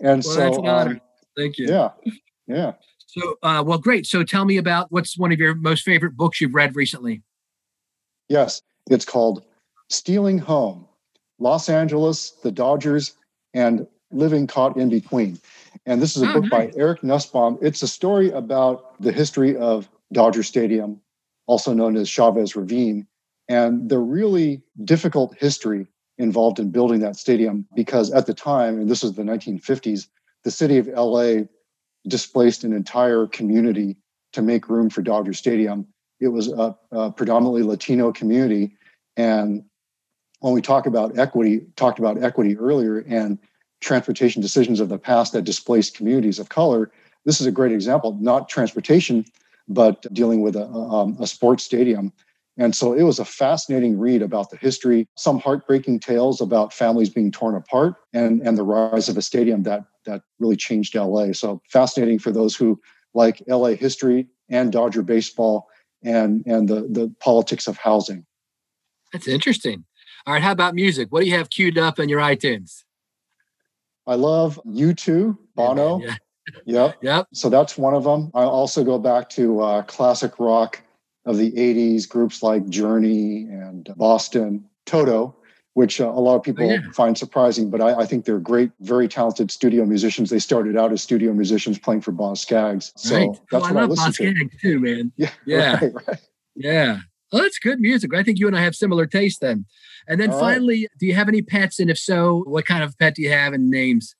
And 0.00 0.22
well, 0.24 0.54
so, 0.54 0.66
um, 0.66 1.00
thank 1.36 1.58
you. 1.58 1.66
Yeah. 1.68 1.90
Yeah. 2.46 2.74
So, 3.06 3.36
uh, 3.42 3.64
well, 3.66 3.78
great. 3.78 4.06
So, 4.06 4.22
tell 4.22 4.44
me 4.44 4.56
about 4.56 4.92
what's 4.92 5.18
one 5.18 5.32
of 5.32 5.40
your 5.40 5.56
most 5.56 5.82
favorite 5.82 6.16
books 6.16 6.40
you've 6.40 6.54
read 6.54 6.76
recently? 6.76 7.22
Yes. 8.28 8.62
It's 8.88 9.04
called 9.04 9.42
Stealing 9.90 10.38
Home 10.38 10.86
Los 11.40 11.68
Angeles, 11.68 12.30
the 12.42 12.52
Dodgers, 12.52 13.14
and 13.52 13.84
Living 14.12 14.46
Caught 14.46 14.76
in 14.76 14.90
Between. 14.90 15.40
And 15.86 16.00
this 16.00 16.16
is 16.16 16.22
a 16.22 16.30
oh, 16.30 16.34
book 16.34 16.52
nice. 16.52 16.72
by 16.74 16.78
Eric 16.78 17.02
Nusbaum. 17.02 17.58
It's 17.60 17.82
a 17.82 17.88
story 17.88 18.30
about 18.30 19.00
the 19.02 19.10
history 19.10 19.56
of 19.56 19.88
Dodger 20.12 20.44
Stadium, 20.44 21.00
also 21.46 21.72
known 21.72 21.96
as 21.96 22.08
Chavez 22.08 22.56
Ravine, 22.56 23.06
and 23.48 23.88
the 23.88 23.98
really 23.98 24.62
difficult 24.84 25.36
history 25.38 25.86
involved 26.18 26.58
in 26.58 26.70
building 26.70 27.00
that 27.00 27.16
stadium 27.16 27.66
because 27.74 28.10
at 28.10 28.26
the 28.26 28.34
time, 28.34 28.80
and 28.80 28.88
this 28.88 29.02
was 29.02 29.14
the 29.14 29.22
1950s, 29.22 30.08
the 30.44 30.50
city 30.50 30.78
of 30.78 30.86
LA 30.88 31.44
displaced 32.08 32.64
an 32.64 32.72
entire 32.72 33.26
community 33.26 33.96
to 34.32 34.42
make 34.42 34.68
room 34.68 34.88
for 34.90 35.02
Dodger 35.02 35.32
Stadium. 35.32 35.86
It 36.20 36.28
was 36.28 36.48
a, 36.48 36.76
a 36.92 37.10
predominantly 37.10 37.62
Latino 37.62 38.12
community. 38.12 38.76
And 39.16 39.64
when 40.40 40.54
we 40.54 40.62
talk 40.62 40.86
about 40.86 41.18
equity, 41.18 41.66
talked 41.76 41.98
about 41.98 42.22
equity 42.22 42.56
earlier 42.56 42.98
and 43.08 43.38
transportation 43.80 44.40
decisions 44.40 44.80
of 44.80 44.88
the 44.88 44.98
past 44.98 45.32
that 45.32 45.42
displaced 45.42 45.96
communities 45.96 46.38
of 46.38 46.48
color, 46.48 46.90
this 47.24 47.40
is 47.40 47.46
a 47.46 47.52
great 47.52 47.72
example, 47.72 48.16
not 48.20 48.48
transportation, 48.48 49.24
but 49.68 50.02
dealing 50.12 50.42
with 50.42 50.56
a, 50.56 50.66
um, 50.66 51.16
a 51.20 51.26
sports 51.26 51.64
stadium. 51.64 52.12
And 52.58 52.74
so 52.74 52.94
it 52.94 53.02
was 53.02 53.18
a 53.18 53.24
fascinating 53.24 53.98
read 53.98 54.22
about 54.22 54.50
the 54.50 54.56
history, 54.56 55.06
some 55.16 55.38
heartbreaking 55.38 56.00
tales 56.00 56.40
about 56.40 56.72
families 56.72 57.10
being 57.10 57.30
torn 57.30 57.54
apart 57.54 57.96
and, 58.14 58.40
and 58.40 58.56
the 58.56 58.62
rise 58.62 59.08
of 59.08 59.16
a 59.16 59.22
stadium 59.22 59.64
that, 59.64 59.84
that 60.06 60.22
really 60.38 60.56
changed 60.56 60.94
LA. 60.94 61.32
So 61.32 61.60
fascinating 61.68 62.18
for 62.18 62.30
those 62.30 62.56
who 62.56 62.80
like 63.12 63.42
LA 63.46 63.70
history 63.70 64.28
and 64.48 64.72
Dodger 64.72 65.02
baseball 65.02 65.68
and, 66.02 66.44
and 66.46 66.68
the, 66.68 66.82
the 66.88 67.12
politics 67.20 67.66
of 67.66 67.76
housing. 67.76 68.24
That's 69.12 69.28
interesting. 69.28 69.84
All 70.26 70.34
right. 70.34 70.42
How 70.42 70.52
about 70.52 70.74
music? 70.74 71.08
What 71.10 71.20
do 71.20 71.26
you 71.26 71.36
have 71.36 71.50
queued 71.50 71.78
up 71.78 71.98
in 71.98 72.08
your 72.08 72.20
iTunes? 72.20 72.84
I 74.06 74.14
love 74.14 74.60
U2, 74.66 75.36
Bono. 75.54 76.00
Yeah, 76.00 76.16
Yep. 76.64 76.96
Yep. 77.02 77.26
So 77.32 77.48
that's 77.48 77.76
one 77.76 77.94
of 77.94 78.04
them. 78.04 78.30
I 78.34 78.42
also 78.42 78.84
go 78.84 78.98
back 78.98 79.28
to 79.30 79.60
uh, 79.60 79.82
classic 79.82 80.38
rock 80.38 80.80
of 81.24 81.38
the 81.38 81.50
80s, 81.52 82.08
groups 82.08 82.42
like 82.42 82.68
Journey 82.68 83.42
and 83.50 83.88
Boston, 83.96 84.64
Toto, 84.86 85.36
which 85.74 86.00
uh, 86.00 86.08
a 86.08 86.20
lot 86.20 86.36
of 86.36 86.42
people 86.42 86.64
oh, 86.64 86.74
yeah. 86.74 86.90
find 86.94 87.18
surprising, 87.18 87.68
but 87.68 87.80
I, 87.80 88.00
I, 88.00 88.06
think 88.06 88.24
they're 88.24 88.38
great, 88.38 88.70
very 88.80 89.08
talented 89.08 89.50
studio 89.50 89.84
musicians. 89.84 90.30
They 90.30 90.38
started 90.38 90.76
out 90.76 90.92
as 90.92 91.02
studio 91.02 91.32
musicians 91.32 91.78
playing 91.78 92.00
for 92.00 92.12
Boz 92.12 92.40
Scaggs. 92.40 92.92
So 92.96 93.16
right. 93.16 93.28
that's 93.50 93.66
oh, 93.66 93.74
what 93.74 93.76
I, 93.76 93.80
love 93.80 93.98
I 93.98 94.06
listen 94.06 94.34
Boz 94.34 94.50
to. 94.50 94.58
Too, 94.62 94.80
man. 94.80 95.12
Yeah. 95.16 95.30
Yeah. 95.44 95.72
Right, 95.74 95.92
right. 96.06 96.20
Yeah. 96.54 96.98
Well, 97.32 97.42
that's 97.42 97.58
good 97.58 97.80
music. 97.80 98.14
I 98.14 98.22
think 98.22 98.38
you 98.38 98.46
and 98.46 98.56
I 98.56 98.62
have 98.62 98.74
similar 98.74 99.04
taste 99.04 99.40
then. 99.40 99.66
And 100.08 100.20
then 100.20 100.30
All 100.30 100.38
finally, 100.38 100.82
right. 100.82 100.98
do 100.98 101.06
you 101.06 101.14
have 101.14 101.28
any 101.28 101.42
pets? 101.42 101.80
And 101.80 101.90
if 101.90 101.98
so, 101.98 102.44
what 102.46 102.64
kind 102.64 102.84
of 102.84 102.96
pet 102.98 103.16
do 103.16 103.22
you 103.22 103.30
have 103.30 103.52
and 103.52 103.68
names? 103.68 104.14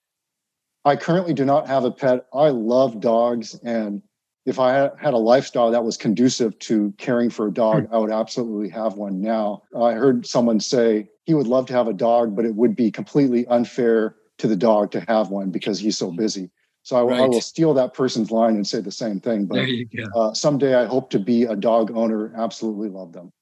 I 0.87 0.95
currently 0.95 1.35
do 1.35 1.45
not 1.45 1.67
have 1.67 1.85
a 1.85 1.91
pet. 1.91 2.27
I 2.33 2.51
love 2.51 3.01
dogs. 3.01 3.59
And 3.65 4.03
if 4.47 4.61
I 4.61 4.91
had 4.99 5.15
a 5.15 5.19
lifestyle 5.19 5.73
that 5.73 5.85
was 5.85 5.97
conducive 5.97 6.57
to 6.61 6.95
caring 6.97 7.29
for 7.29 7.49
a 7.49 7.53
dog, 7.53 7.89
hmm. 7.89 7.95
I 7.95 7.99
would 7.99 8.13
absolutely 8.13 8.69
have 8.69 8.95
one 8.95 9.21
now. 9.21 9.65
I 9.77 9.93
heard 9.93 10.27
someone 10.27 10.61
say 10.61 11.09
he 11.25 11.35
would 11.35 11.49
love 11.49 11.67
to 11.67 11.73
have 11.73 11.89
a 11.89 11.93
dog, 11.93 12.37
but 12.37 12.45
it 12.45 12.55
would 12.55 12.77
be 12.77 12.93
completely 12.93 13.47
unfair 13.49 14.15
to 14.39 14.47
the 14.47 14.55
dog 14.55 14.93
to 14.93 15.01
have 15.09 15.31
one 15.31 15.51
because 15.51 15.81
he's 15.81 15.99
so 15.99 16.13
busy. 16.13 16.51
So 16.85 16.97
I, 16.97 17.03
right. 17.03 17.21
I 17.23 17.27
will 17.27 17.41
steal 17.41 17.75
that 17.75 17.95
person's 17.95 18.31
line 18.31 18.55
and 18.55 18.65
say 18.65 18.81
the 18.81 18.93
same 18.93 19.19
thing. 19.19 19.47
But 19.47 19.67
uh, 20.15 20.35
someday 20.35 20.77
I 20.77 20.85
hope 20.85 21.11
to 21.11 21.19
be 21.19 21.43
a 21.43 21.57
dog 21.57 21.91
owner. 21.97 22.33
Absolutely 22.37 22.91
love 22.91 23.13
them. 23.13 23.33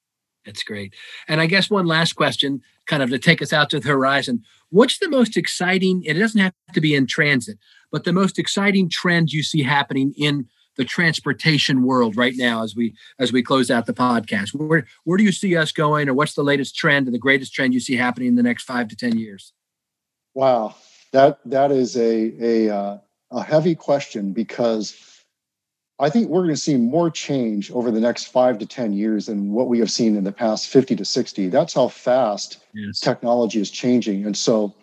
That's 0.44 0.62
great. 0.62 0.94
And 1.26 1.40
I 1.40 1.46
guess 1.46 1.70
one 1.70 1.87
last 1.87 2.14
question, 2.14 2.61
kind 2.87 3.02
of 3.02 3.11
to 3.11 3.18
take 3.18 3.40
us 3.40 3.52
out 3.52 3.70
to 3.70 3.80
the 3.80 3.88
horizon. 3.88 4.42
What's 4.70 4.98
the 4.98 5.09
most 5.09 5.37
exciting? 5.37 6.02
It 6.04 6.14
doesn't 6.14 6.40
have 6.40 6.52
to 6.74 6.80
be 6.80 6.94
in 6.94 7.07
transit, 7.07 7.59
but 7.90 8.04
the 8.04 8.12
most 8.12 8.38
exciting 8.38 8.88
trend 8.88 9.33
you 9.33 9.42
see 9.42 9.62
happening 9.62 10.12
in 10.16 10.48
the 10.76 10.85
transportation 10.85 11.83
world 11.83 12.16
right 12.16 12.35
now 12.37 12.62
as 12.62 12.74
we 12.74 12.94
as 13.18 13.33
we 13.33 13.42
close 13.42 13.70
out 13.70 13.87
the 13.87 13.94
podcast 13.94 14.52
where 14.54 14.85
where 15.04 15.16
do 15.16 15.22
you 15.22 15.30
see 15.30 15.57
us 15.57 15.70
going 15.70 16.09
or 16.09 16.14
what's 16.14 16.35
the 16.35 16.42
latest 16.42 16.74
trend 16.74 17.07
and 17.07 17.14
the 17.14 17.18
greatest 17.18 17.54
trend 17.54 17.72
you 17.72 17.78
see 17.78 17.94
happening 17.94 18.26
in 18.26 18.35
the 18.35 18.42
next 18.42 18.64
five 18.64 18.88
to 18.88 18.96
ten 18.96 19.16
years 19.16 19.52
wow 20.35 20.74
that 21.12 21.38
that 21.44 21.70
is 21.70 21.96
a 21.96 22.35
a, 22.40 22.74
uh, 22.74 22.98
a 23.30 23.42
heavy 23.42 23.76
question 23.76 24.33
because 24.33 25.13
I 26.00 26.11
think 26.11 26.28
we're 26.28 26.42
going 26.42 26.54
to 26.54 26.61
see 26.61 26.76
more 26.76 27.09
change 27.09 27.70
over 27.70 27.90
the 27.90 28.00
next 28.00 28.24
five 28.24 28.59
to 28.59 28.66
10 28.66 28.92
years 28.92 29.26
than 29.26 29.52
what 29.52 29.68
we 29.68 29.78
have 29.78 29.90
seen 29.90 30.16
in 30.16 30.24
the 30.24 30.33
past 30.33 30.68
50 30.68 30.96
to 30.96 31.04
60. 31.04 31.48
That's 31.48 31.74
how 31.74 31.88
fast 31.88 32.59
yes. 32.74 32.98
technology 32.98 33.61
is 33.61 33.70
changing. 33.70 34.26
And 34.26 34.37
so 34.37 34.74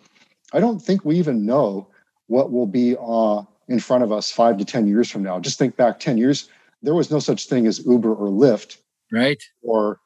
I 0.54 0.60
don't 0.60 0.80
think 0.80 1.04
we 1.04 1.18
even 1.18 1.44
know 1.44 1.86
what 2.28 2.50
will 2.50 2.66
be 2.66 2.96
uh, 2.98 3.42
in 3.68 3.78
front 3.78 4.04
of 4.04 4.12
us 4.12 4.30
five 4.30 4.56
to 4.58 4.64
10 4.64 4.86
years 4.86 5.10
from 5.10 5.22
now. 5.22 5.38
Just 5.38 5.58
think 5.58 5.76
back 5.76 6.00
10 6.00 6.16
years, 6.16 6.48
there 6.82 6.94
was 6.94 7.10
no 7.10 7.18
such 7.18 7.46
thing 7.46 7.66
as 7.66 7.84
Uber 7.84 8.14
or 8.14 8.28
Lyft. 8.28 8.78
Right. 9.10 9.42
Or 9.60 10.00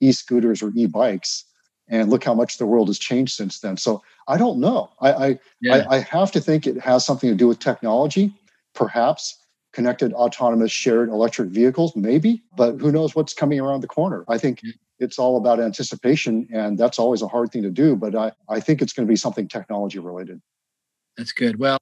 e 0.00 0.12
scooters 0.12 0.62
or 0.62 0.70
e 0.76 0.86
bikes. 0.86 1.44
And 1.88 2.08
look 2.10 2.22
how 2.22 2.32
much 2.32 2.58
the 2.58 2.66
world 2.66 2.88
has 2.88 2.98
changed 2.98 3.34
since 3.34 3.58
then. 3.58 3.76
So 3.76 4.02
I 4.28 4.38
don't 4.38 4.60
know. 4.60 4.90
I, 5.00 5.12
I, 5.12 5.38
yeah. 5.60 5.84
I, 5.88 5.96
I 5.96 5.98
have 5.98 6.30
to 6.32 6.40
think 6.40 6.66
it 6.66 6.78
has 6.80 7.04
something 7.04 7.28
to 7.28 7.34
do 7.34 7.48
with 7.48 7.58
technology, 7.58 8.32
perhaps 8.72 9.36
connected 9.74 10.12
autonomous 10.12 10.72
shared 10.72 11.08
electric 11.08 11.48
vehicles 11.50 11.94
maybe 11.96 12.42
but 12.56 12.80
who 12.80 12.90
knows 12.92 13.14
what's 13.14 13.34
coming 13.34 13.60
around 13.60 13.80
the 13.82 13.88
corner. 13.88 14.24
I 14.28 14.38
think 14.38 14.60
it's 14.98 15.18
all 15.18 15.36
about 15.36 15.60
anticipation 15.60 16.48
and 16.52 16.78
that's 16.78 16.98
always 16.98 17.20
a 17.20 17.28
hard 17.28 17.50
thing 17.50 17.62
to 17.62 17.70
do 17.70 17.96
but 17.96 18.14
i, 18.14 18.32
I 18.48 18.60
think 18.60 18.80
it's 18.80 18.92
going 18.92 19.06
to 19.06 19.10
be 19.10 19.16
something 19.16 19.48
technology 19.48 19.98
related. 19.98 20.40
That's 21.16 21.32
good. 21.32 21.58
Well 21.58 21.78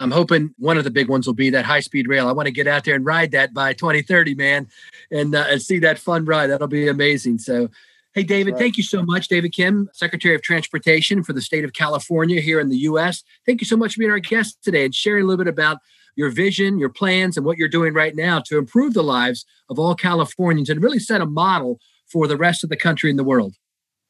i'm 0.00 0.10
hoping 0.10 0.54
one 0.58 0.76
of 0.76 0.84
the 0.84 0.90
big 0.90 1.08
ones 1.08 1.26
will 1.26 1.34
be 1.34 1.50
that 1.50 1.64
high 1.64 1.80
speed 1.80 2.08
rail. 2.08 2.26
I 2.26 2.32
want 2.32 2.46
to 2.46 2.52
get 2.52 2.66
out 2.66 2.84
there 2.84 2.96
and 2.96 3.06
ride 3.06 3.30
that 3.32 3.54
by 3.54 3.74
2030 3.74 4.34
man 4.34 4.68
and, 5.10 5.34
uh, 5.34 5.46
and 5.48 5.62
see 5.62 5.78
that 5.80 5.98
fun 5.98 6.24
ride. 6.24 6.48
That'll 6.48 6.66
be 6.66 6.88
amazing. 6.88 7.38
So 7.38 7.68
Hey, 8.14 8.22
David, 8.22 8.52
right. 8.52 8.60
thank 8.60 8.76
you 8.76 8.84
so 8.84 9.02
much. 9.02 9.26
David 9.26 9.52
Kim, 9.52 9.90
Secretary 9.92 10.36
of 10.36 10.42
Transportation 10.42 11.24
for 11.24 11.32
the 11.32 11.40
state 11.40 11.64
of 11.64 11.72
California 11.72 12.40
here 12.40 12.60
in 12.60 12.68
the 12.68 12.76
U.S. 12.76 13.24
Thank 13.44 13.60
you 13.60 13.64
so 13.64 13.76
much 13.76 13.94
for 13.94 13.98
being 13.98 14.12
our 14.12 14.20
guest 14.20 14.62
today 14.62 14.84
and 14.84 14.94
sharing 14.94 15.24
a 15.24 15.26
little 15.26 15.44
bit 15.44 15.50
about 15.50 15.78
your 16.16 16.30
vision, 16.30 16.78
your 16.78 16.88
plans, 16.88 17.36
and 17.36 17.44
what 17.44 17.58
you're 17.58 17.68
doing 17.68 17.94
right 17.94 18.14
now 18.14 18.40
to 18.46 18.58
improve 18.58 18.94
the 18.94 19.02
lives 19.02 19.44
of 19.68 19.78
all 19.78 19.94
Californians 19.94 20.68
and 20.70 20.82
really 20.82 20.98
set 20.98 21.20
a 21.20 21.26
model 21.26 21.78
for 22.06 22.26
the 22.26 22.36
rest 22.36 22.64
of 22.64 22.70
the 22.70 22.76
country 22.76 23.10
and 23.10 23.18
the 23.18 23.24
world. 23.24 23.54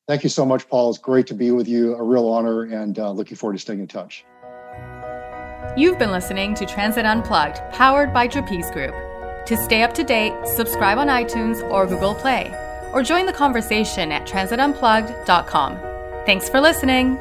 Thank 0.06 0.22
you 0.22 0.28
so 0.28 0.44
much, 0.44 0.68
Paul. 0.68 0.90
It's 0.90 0.98
great 0.98 1.26
to 1.28 1.34
be 1.34 1.50
with 1.50 1.66
you. 1.66 1.94
A 1.94 2.02
real 2.02 2.28
honor 2.28 2.64
and 2.64 2.98
uh, 2.98 3.10
looking 3.10 3.36
forward 3.36 3.54
to 3.54 3.58
staying 3.58 3.80
in 3.80 3.86
touch. 3.86 4.24
You've 5.76 5.98
been 5.98 6.12
listening 6.12 6.54
to 6.56 6.66
Transit 6.66 7.06
Unplugged, 7.06 7.60
powered 7.72 8.12
by 8.12 8.28
Trapeze 8.28 8.70
Group. 8.70 8.94
To 9.46 9.56
stay 9.56 9.82
up 9.82 9.92
to 9.94 10.04
date, 10.04 10.32
subscribe 10.46 10.98
on 10.98 11.08
iTunes 11.08 11.68
or 11.70 11.86
Google 11.86 12.14
Play, 12.14 12.52
or 12.92 13.02
join 13.02 13.26
the 13.26 13.32
conversation 13.32 14.12
at 14.12 14.26
transitunplugged.com. 14.26 15.78
Thanks 16.26 16.48
for 16.48 16.60
listening. 16.60 17.18